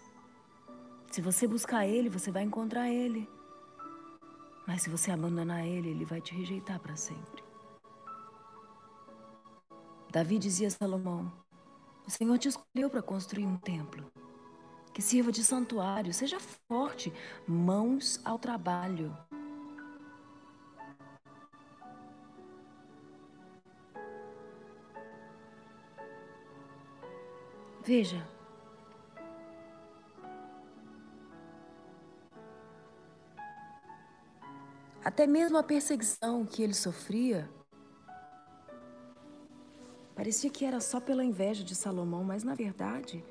Se 1.10 1.22
você 1.22 1.48
buscar 1.48 1.88
Ele, 1.88 2.10
você 2.10 2.34
vai 2.34 2.44
encontrar 2.44 2.90
Ele. 2.90 3.30
Mas 4.68 4.82
se 4.82 4.90
você 4.90 5.10
abandonar 5.10 5.66
Ele, 5.66 5.88
Ele 5.88 6.04
vai 6.04 6.20
te 6.20 6.36
rejeitar 6.36 6.82
para 6.82 6.98
sempre. 6.98 7.43
Davi 10.14 10.38
dizia 10.38 10.68
a 10.68 10.70
Salomão: 10.70 11.34
O 12.06 12.12
Senhor 12.12 12.38
te 12.38 12.48
escolheu 12.48 12.88
para 12.88 13.02
construir 13.02 13.48
um 13.48 13.58
templo 13.58 14.12
que 14.94 15.02
sirva 15.02 15.32
de 15.32 15.44
santuário. 15.44 16.14
Seja 16.14 16.40
forte, 16.70 17.12
mãos 17.48 18.22
ao 18.24 18.38
trabalho. 18.38 19.18
Veja, 27.84 28.24
até 35.04 35.26
mesmo 35.26 35.58
a 35.58 35.64
perseguição 35.64 36.46
que 36.46 36.62
ele 36.62 36.76
sofria 36.76 37.50
Parecia 40.16 40.50
que 40.50 40.64
era 40.64 40.80
só 40.80 41.00
pela 41.00 41.24
inveja 41.24 41.64
de 41.64 41.74
Salomão, 41.74 42.24
mas 42.24 42.44
na 42.44 42.54
verdade, 42.54 43.24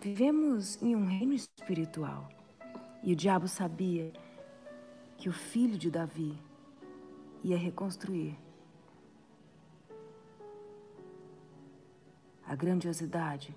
vivemos 0.00 0.80
em 0.82 0.94
um 0.94 1.06
reino 1.06 1.32
espiritual. 1.32 2.28
E 3.02 3.12
o 3.12 3.16
diabo 3.16 3.48
sabia 3.48 4.12
que 5.16 5.28
o 5.28 5.32
filho 5.32 5.78
de 5.78 5.90
Davi 5.90 6.38
ia 7.42 7.56
reconstruir 7.56 8.38
a 12.46 12.54
grandiosidade 12.54 13.54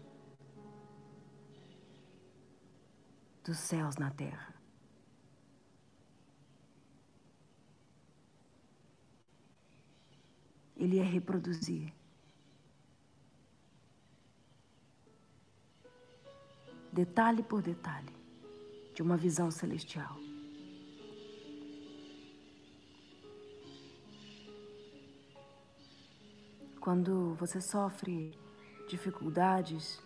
dos 3.44 3.58
céus 3.58 3.98
na 3.98 4.12
terra. 4.12 4.56
Ele 10.76 10.98
ia 10.98 11.04
reproduzir 11.04 11.97
detalhe 16.98 17.44
por 17.44 17.62
detalhe, 17.62 18.12
de 18.96 19.04
uma 19.04 19.16
visão 19.16 19.52
celestial. 19.52 20.18
Quando 26.80 27.36
você 27.36 27.62
sofre 27.62 28.36
dificuldades, 28.90 30.02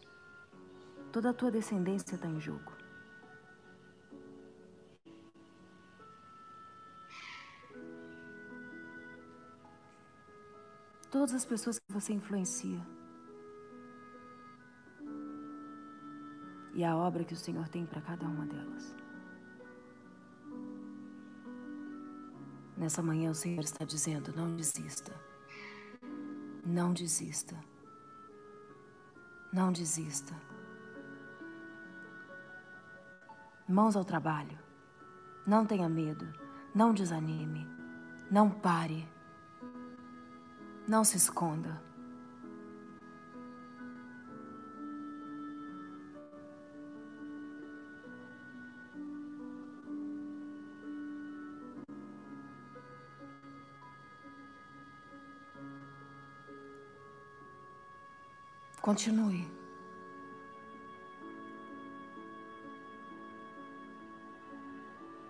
toda 1.13 1.30
a 1.30 1.34
tua 1.34 1.49
descendência 1.49 2.15
está 2.15 2.27
em 2.27 2.41
jogo. 2.41 2.73
Todas 11.10 11.34
as 11.34 11.45
pessoas 11.45 11.80
que 11.80 11.93
você 11.93 12.12
influencia. 12.12 13.01
E 16.82 16.84
a 16.84 16.98
obra 16.98 17.24
que 17.24 17.36
o 17.36 17.38
Senhor 17.38 17.70
tem 17.70 17.86
para 17.86 18.02
cada 18.02 18.26
uma 18.26 18.44
delas. 18.44 18.96
Nessa 22.76 23.04
manhã 23.04 23.30
o 23.30 23.36
Senhor 23.36 23.63
está 23.63 23.86
dizendo: 23.86 24.34
não 24.36 24.56
desista. 24.56 25.13
Não 26.65 26.91
desista. 26.91 27.56
Não 29.53 29.72
desista. 29.72 30.34
Mãos 33.70 33.95
ao 33.95 34.03
trabalho. 34.03 34.58
Não 35.45 35.64
tenha 35.68 35.88
medo. 35.88 36.28
Não 36.74 36.95
desanime. 36.95 37.68
Não 38.32 38.49
pare. 38.49 39.08
Não 40.88 41.03
se 41.03 41.16
esconda. 41.16 41.80
Continue. 58.92 59.48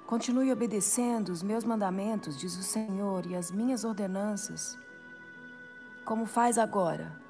Continue 0.07 0.51
obedecendo 0.51 1.29
os 1.29 1.43
meus 1.43 1.63
mandamentos, 1.63 2.39
diz 2.39 2.57
o 2.57 2.63
Senhor, 2.63 3.27
e 3.27 3.35
as 3.35 3.51
minhas 3.51 3.83
ordenanças, 3.83 4.79
como 6.03 6.25
faz 6.25 6.57
agora. 6.57 7.21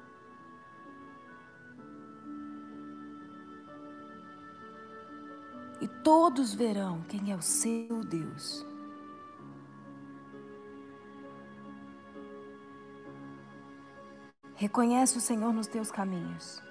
E 5.82 5.86
todos 6.02 6.54
verão 6.54 7.02
quem 7.02 7.30
é 7.30 7.36
o 7.36 7.42
seu 7.42 8.02
Deus. 8.02 8.71
Reconhece 14.62 15.18
o 15.18 15.20
Senhor 15.20 15.52
nos 15.52 15.66
teus 15.66 15.90
caminhos. 15.90 16.62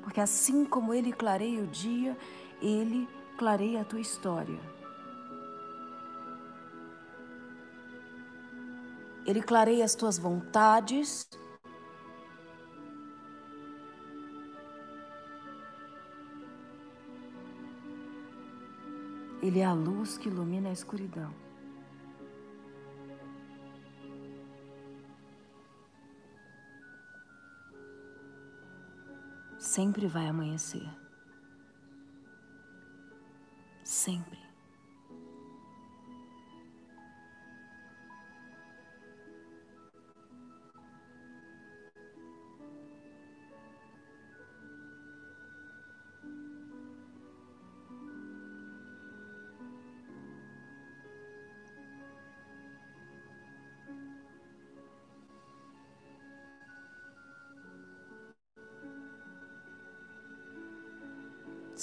Porque 0.00 0.14
que 0.14 0.20
assim 0.22 0.64
como 0.64 0.94
Ele 0.94 1.12
clareia 1.12 1.62
o 1.62 1.66
dia, 1.66 2.16
Ele 2.62 3.06
clareia 3.36 3.82
a 3.82 3.84
tua 3.84 4.00
história. 4.00 4.58
Ele 9.26 9.42
clareia 9.42 9.84
as 9.84 9.94
tuas 9.94 10.18
vontades. 10.18 11.28
Ele 19.42 19.58
é 19.58 19.66
a 19.66 19.74
luz 19.74 20.16
que 20.16 20.30
ilumina 20.30 20.70
a 20.70 20.72
escuridão. 20.72 21.47
Sempre 29.78 30.08
vai 30.08 30.26
amanhecer. 30.26 30.90
Sempre. 33.84 34.47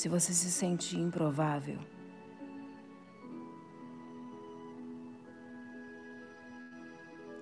Se 0.06 0.10
você 0.10 0.34
se 0.34 0.51
sente 0.51 0.95
improvável, 0.95 1.80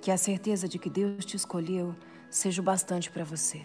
que 0.01 0.09
a 0.09 0.15
certeza 0.15 0.65
de 0.65 0.79
que 0.79 0.89
Deus 0.89 1.25
te 1.25 1.35
escolheu 1.35 1.93
seja 2.29 2.61
o 2.61 2.63
bastante 2.63 3.11
para 3.11 3.25
você. 3.25 3.61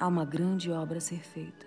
Há 0.00 0.08
uma 0.08 0.24
grande 0.24 0.72
obra 0.72 0.98
a 0.98 1.00
ser 1.00 1.20
feita. 1.20 1.66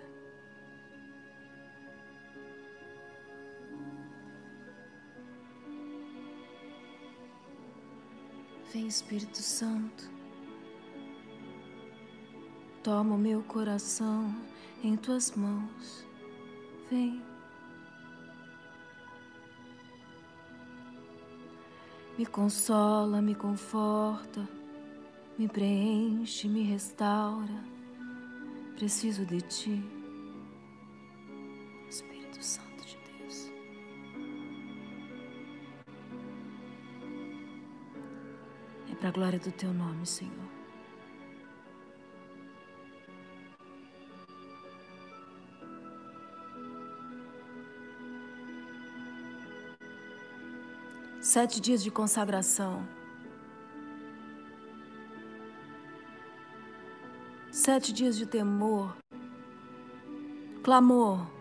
Vem, 8.70 8.86
Espírito 8.86 9.38
Santo. 9.38 10.13
Toma 12.84 13.14
o 13.14 13.18
meu 13.18 13.42
coração 13.44 14.30
em 14.82 14.94
tuas 14.94 15.34
mãos. 15.34 16.04
Vem. 16.90 17.22
Me 22.18 22.26
consola, 22.26 23.22
me 23.22 23.34
conforta, 23.34 24.46
me 25.38 25.48
preenche, 25.48 26.46
me 26.46 26.62
restaura. 26.62 27.64
Preciso 28.76 29.24
de 29.24 29.40
ti, 29.40 29.82
Espírito 31.88 32.44
Santo 32.44 32.84
de 32.84 32.98
Deus. 32.98 33.50
É 38.92 38.94
para 38.96 39.08
a 39.08 39.12
glória 39.12 39.38
do 39.38 39.50
teu 39.52 39.72
nome, 39.72 40.04
Senhor. 40.04 40.63
Sete 51.34 51.60
dias 51.60 51.82
de 51.82 51.90
consagração. 51.90 52.86
Sete 57.50 57.92
dias 57.92 58.16
de 58.16 58.24
temor, 58.24 58.96
clamor. 60.62 61.33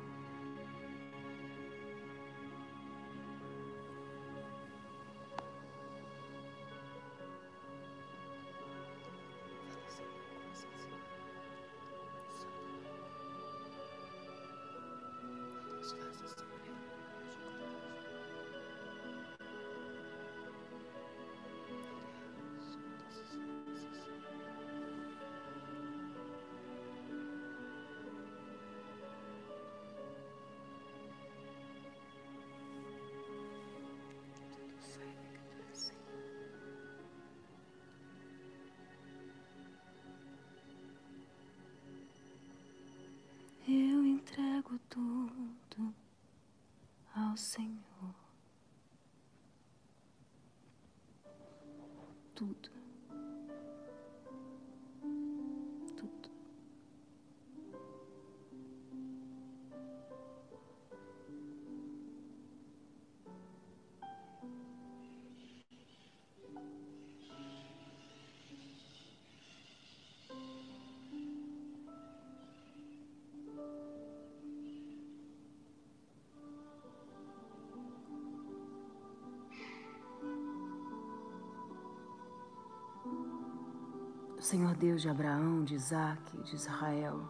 Senhor 84.44 84.76
Deus 84.76 85.02
de 85.02 85.08
Abraão, 85.08 85.64
de 85.64 85.74
Isaac, 85.74 86.38
de 86.41 86.54
Israel. 86.54 87.22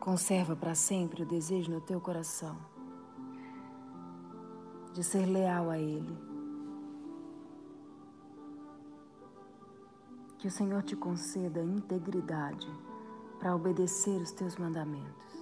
Conserva 0.00 0.56
para 0.56 0.74
sempre 0.74 1.22
o 1.22 1.26
desejo 1.26 1.70
no 1.70 1.82
teu 1.82 2.00
coração 2.00 2.56
de 4.94 5.04
ser 5.04 5.26
leal 5.26 5.68
a 5.68 5.78
Ele. 5.78 6.18
Que 10.38 10.48
o 10.48 10.50
Senhor 10.50 10.82
te 10.82 10.96
conceda 10.96 11.62
integridade 11.62 12.66
para 13.38 13.54
obedecer 13.54 14.22
os 14.22 14.32
teus 14.32 14.56
mandamentos. 14.56 15.39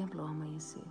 Contempla 0.00 0.22
o 0.22 0.26
amanhecer. 0.26 0.82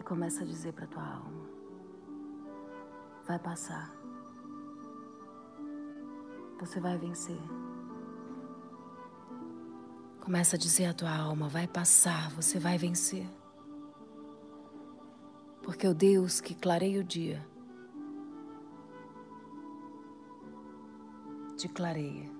E 0.00 0.02
começa 0.02 0.44
a 0.44 0.46
dizer 0.46 0.72
para 0.72 0.86
tua 0.86 1.02
alma: 1.02 1.46
vai 3.26 3.38
passar. 3.38 3.94
Você 6.58 6.80
vai 6.80 6.96
vencer. 6.96 7.38
Começa 10.20 10.56
a 10.56 10.58
dizer 10.58 10.86
à 10.86 10.94
tua 10.94 11.14
alma: 11.14 11.50
vai 11.50 11.66
passar, 11.66 12.30
você 12.30 12.58
vai 12.58 12.78
vencer. 12.78 13.43
Porque 15.64 15.88
o 15.88 15.94
Deus 15.94 16.42
que 16.42 16.54
clareia 16.54 17.00
o 17.00 17.04
dia 17.04 17.44
te 21.56 21.68
clareia. 21.68 22.33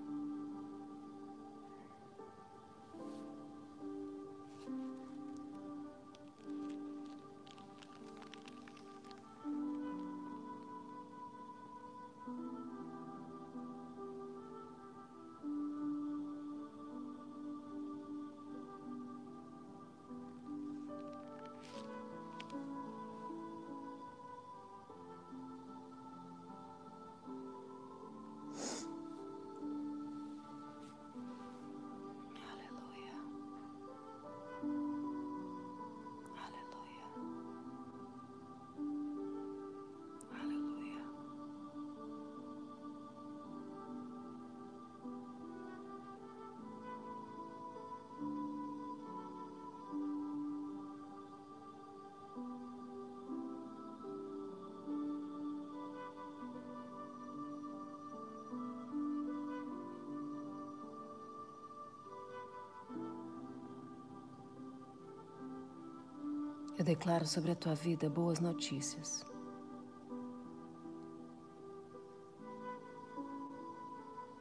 Declaro 66.95 67.26
sobre 67.26 67.51
a 67.51 67.57
tua 67.57 67.74
vida 67.74 68.09
boas 68.09 68.38
notícias. 68.38 69.26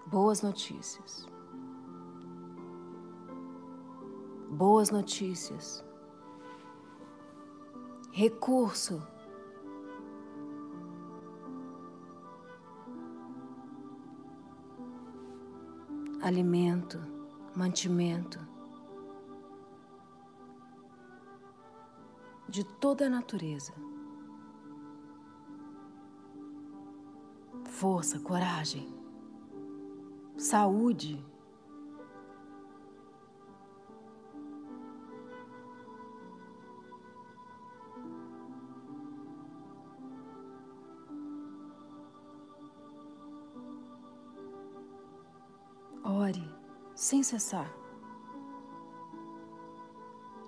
Boas 0.06 0.44
notícias. 0.44 1.28
Boas 4.52 4.92
notícias. 4.92 5.84
Recurso. 8.12 9.02
Alimento, 16.22 17.00
mantimento. 17.56 18.53
De 22.54 22.64
toda 22.64 23.08
a 23.08 23.10
natureza. 23.10 23.74
Força, 27.66 28.20
coragem, 28.20 28.88
saúde. 30.38 31.26
Ore 46.04 46.48
sem 46.94 47.24
cessar, 47.24 47.74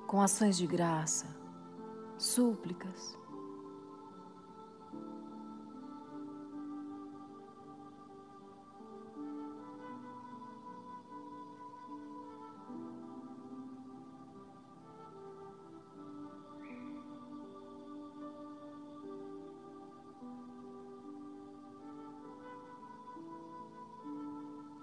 com 0.06 0.22
ações 0.22 0.56
de 0.56 0.68
graça, 0.68 1.45
súplicas. 2.26 3.18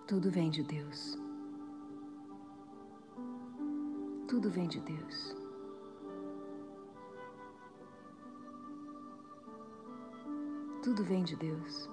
Tudo 0.07 0.31
vem 0.31 0.51
de 0.51 0.63
Deus. 0.63 1.19
Tudo 4.29 4.51
vem 4.51 4.69
de 4.69 4.81
Deus. 4.81 5.42
Tudo 10.83 11.05
vem 11.05 11.23
de 11.23 11.37
Deus. 11.37 11.89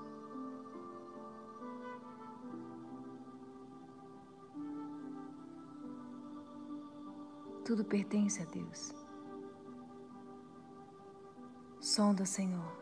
Tudo 7.63 7.85
pertence 7.85 8.41
a 8.41 8.45
Deus. 8.45 8.91
Sonda, 11.79 12.25
Senhor. 12.25 12.79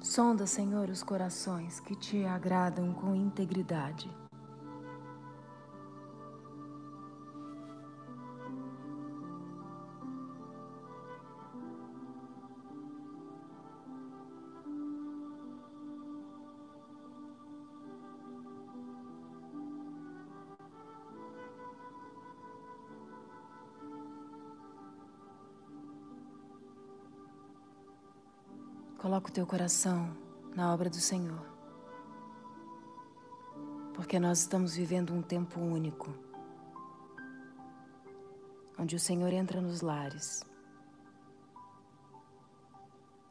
Sonda, 0.00 0.46
Senhor, 0.46 0.88
os 0.88 1.02
corações 1.02 1.80
que 1.80 1.94
te 1.94 2.24
agradam 2.24 2.94
com 2.94 3.14
integridade. 3.14 4.10
Coloca 29.20 29.32
o 29.32 29.34
teu 29.34 29.46
coração 29.46 30.16
na 30.56 30.72
obra 30.72 30.88
do 30.88 30.96
Senhor. 30.96 31.44
Porque 33.92 34.18
nós 34.18 34.38
estamos 34.40 34.74
vivendo 34.74 35.12
um 35.12 35.20
tempo 35.20 35.60
único, 35.60 36.14
onde 38.78 38.96
o 38.96 38.98
Senhor 38.98 39.30
entra 39.30 39.60
nos 39.60 39.82
lares 39.82 40.42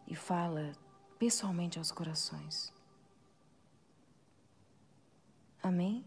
e 0.08 0.16
fala 0.16 0.74
pessoalmente 1.18 1.80
aos 1.80 1.92
corações. 1.92 2.72
Amém? 5.64 6.06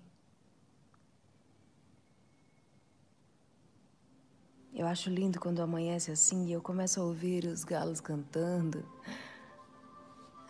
Eu 4.72 4.86
acho 4.86 5.10
lindo 5.10 5.40
quando 5.40 5.60
amanhece 5.60 6.12
assim 6.12 6.46
e 6.46 6.52
eu 6.52 6.62
começo 6.62 7.00
a 7.00 7.04
ouvir 7.04 7.46
os 7.46 7.64
galos 7.64 8.00
cantando 8.00 8.86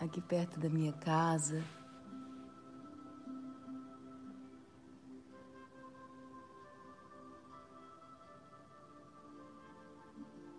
aqui 0.05 0.21
perto 0.21 0.59
da 0.59 0.69
minha 0.69 0.93
casa. 0.93 1.63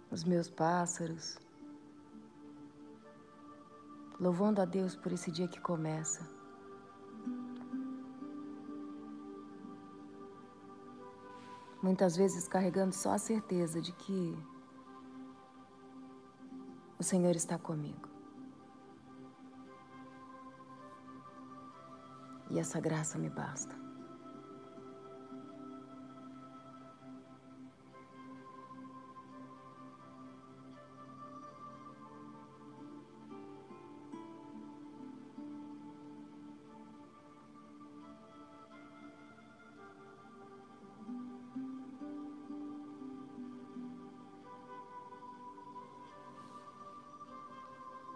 Os 0.10 0.24
meus 0.24 0.50
pássaros, 0.50 1.38
louvando 4.20 4.62
a 4.62 4.66
Deus 4.66 4.96
por 4.96 5.12
esse 5.12 5.32
dia 5.32 5.48
que 5.48 5.60
começa. 5.60 6.22
Muitas 11.82 12.16
vezes 12.16 12.48
carregando 12.48 12.96
só 12.96 13.14
a 13.14 13.18
certeza 13.18 13.82
de 13.82 13.92
que 13.92 14.38
o 16.98 17.04
Senhor 17.04 17.36
está 17.36 17.58
comigo. 17.58 18.13
e 22.54 22.60
essa 22.60 22.80
graça 22.80 23.18
me 23.18 23.30
basta. 23.30 23.76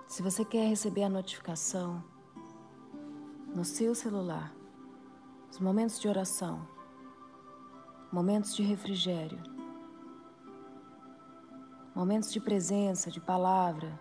Se 0.07 0.23
você 0.23 0.45
quer 0.45 0.67
receber 0.69 1.03
a 1.03 1.09
notificação 1.09 2.03
no 3.58 3.66
seu 3.66 3.95
celular, 3.95 4.53
os 5.49 5.58
momentos 5.58 5.99
de 5.99 6.08
oração, 6.08 6.68
momentos 8.12 8.55
de 8.55 8.62
refrigério, 8.62 9.41
momentos 11.95 12.32
de 12.32 12.39
presença, 12.39 13.10
de 13.10 13.20
palavra 13.20 13.99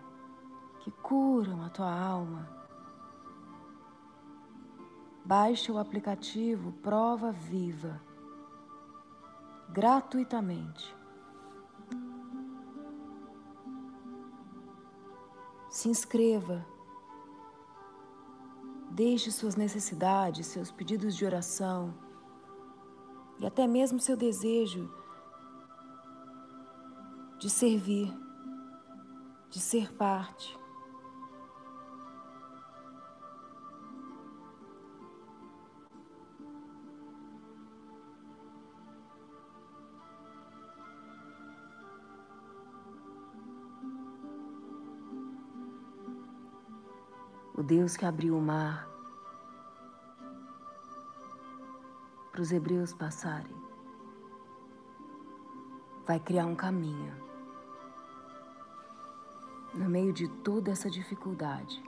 que 0.81 0.91
curam 0.91 1.63
a 1.63 1.71
tua 1.71 1.91
alma. 1.91 2.47
Baixe 5.25 5.71
o 5.71 5.79
aplicativo 5.79 6.73
Prova 6.73 7.31
Viva 7.31 7.99
gratuitamente. 9.69 10.95
Se 15.71 15.89
inscreva. 15.89 16.63
Deixe 18.97 19.31
suas 19.31 19.55
necessidades, 19.55 20.47
seus 20.47 20.71
pedidos 20.71 21.15
de 21.15 21.23
oração 21.23 21.93
e 23.37 23.45
até 23.45 23.67
mesmo 23.67 23.99
seu 23.99 24.17
desejo 24.17 24.91
de 27.37 27.47
servir, 27.47 28.11
de 29.51 29.59
ser 29.59 29.93
parte. 29.93 30.57
O 47.53 47.61
Deus 47.61 47.95
que 47.95 48.05
abriu 48.05 48.35
o 48.35 48.41
mar 48.41 48.86
para 52.37 52.43
os 52.43 52.51
hebreus 52.51 52.93
passarem, 52.93 53.55
vai 56.05 56.19
criar 56.19 56.45
um 56.45 56.55
caminho 56.55 57.15
no 59.73 59.89
meio 59.89 60.13
de 60.13 60.27
toda 60.43 60.69
essa 60.69 60.87
dificuldade. 60.87 61.83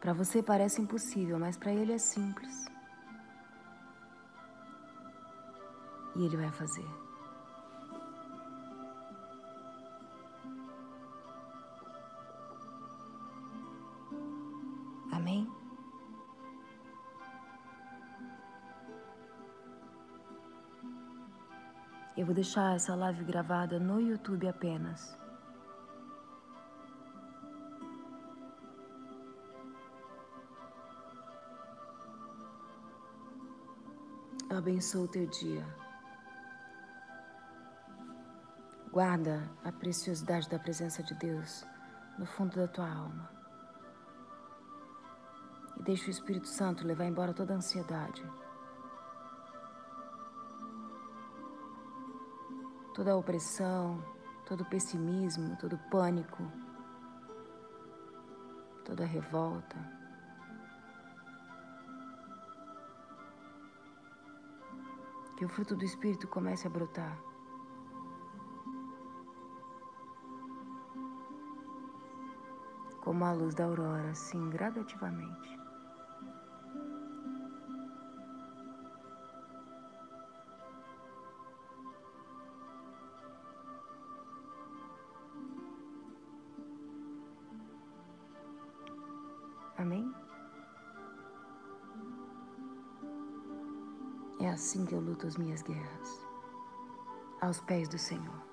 Para 0.00 0.12
você 0.12 0.42
parece 0.42 0.82
impossível, 0.82 1.38
mas 1.38 1.56
para 1.56 1.72
ele 1.72 1.92
é 1.92 1.98
simples. 1.98 2.66
E 6.16 6.24
ele 6.24 6.36
vai 6.36 6.50
fazer. 6.50 7.05
Vou 22.26 22.34
deixar 22.34 22.74
essa 22.74 22.92
live 22.96 23.22
gravada 23.22 23.78
no 23.78 24.00
YouTube 24.00 24.48
apenas. 24.48 25.16
Eu 34.50 34.58
abençoo 34.58 35.04
o 35.04 35.08
teu 35.08 35.24
dia. 35.28 35.64
Guarda 38.90 39.48
a 39.62 39.70
preciosidade 39.70 40.48
da 40.48 40.58
presença 40.58 41.04
de 41.04 41.14
Deus 41.14 41.64
no 42.18 42.26
fundo 42.26 42.56
da 42.56 42.66
tua 42.66 42.90
alma. 42.90 43.30
E 45.76 45.82
deixa 45.84 46.08
o 46.08 46.10
Espírito 46.10 46.48
Santo 46.48 46.84
levar 46.84 47.04
embora 47.04 47.32
toda 47.32 47.52
a 47.52 47.56
ansiedade. 47.56 48.24
Toda 52.96 53.12
a 53.12 53.16
opressão, 53.16 54.02
todo 54.46 54.62
o 54.62 54.64
pessimismo, 54.64 55.54
todo 55.58 55.74
o 55.74 55.90
pânico, 55.90 56.42
toda 58.86 59.04
a 59.04 59.06
revolta. 59.06 59.76
Que 65.36 65.44
o 65.44 65.48
fruto 65.48 65.76
do 65.76 65.84
Espírito 65.84 66.26
comece 66.26 66.66
a 66.66 66.70
brotar. 66.70 67.18
Como 73.02 73.22
a 73.26 73.32
luz 73.34 73.54
da 73.54 73.66
aurora, 73.66 74.08
assim, 74.08 74.48
gradativamente. 74.48 75.65
É 94.46 94.50
assim 94.50 94.86
que 94.86 94.94
eu 94.94 95.00
luto 95.00 95.26
as 95.26 95.36
minhas 95.36 95.60
guerras, 95.60 96.24
aos 97.40 97.58
pés 97.62 97.88
do 97.88 97.98
Senhor. 97.98 98.45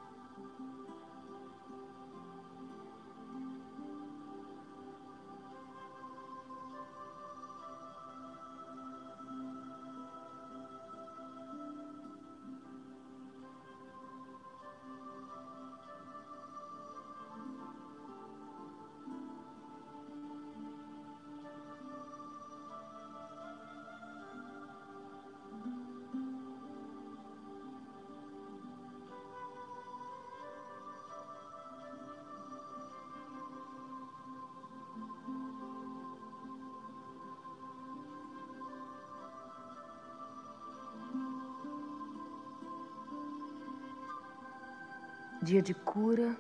Dia 45.54 45.62
de 45.62 45.76
cura, 45.76 46.36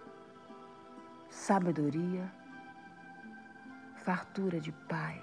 sabedoria, 1.29 2.33
fartura 4.03 4.59
de 4.59 4.71
paz. 4.71 5.21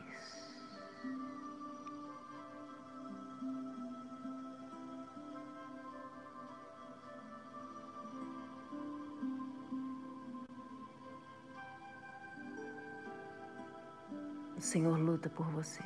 O 14.56 14.60
Senhor 14.60 14.96
luta 15.00 15.28
por 15.28 15.46
você. 15.46 15.82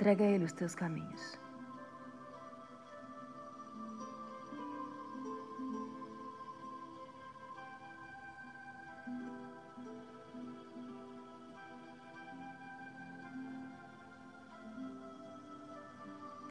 Entrega 0.00 0.24
a 0.24 0.28
Ele 0.28 0.46
os 0.46 0.52
teus 0.52 0.74
caminhos. 0.74 1.38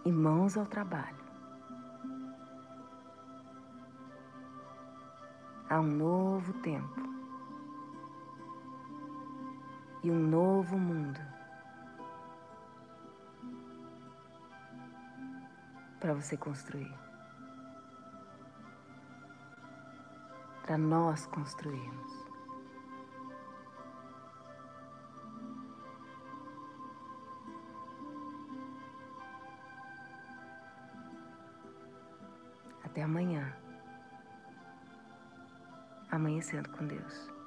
E 0.05 0.11
mãos 0.11 0.55
ao 0.55 0.67
trabalho. 0.67 1.17
Há 5.71 5.79
um 5.79 5.87
novo 5.87 6.53
tempo 6.61 7.01
e 10.03 10.11
um 10.11 10.19
novo 10.19 10.77
mundo. 10.77 11.28
Para 15.99 16.13
você 16.13 16.37
construir. 16.37 16.93
Para 20.63 20.77
nós 20.77 21.25
construirmos. 21.27 22.29
Até 32.83 33.03
amanhã. 33.03 33.53
Amanhecendo 36.11 36.69
com 36.69 36.87
Deus. 36.87 37.38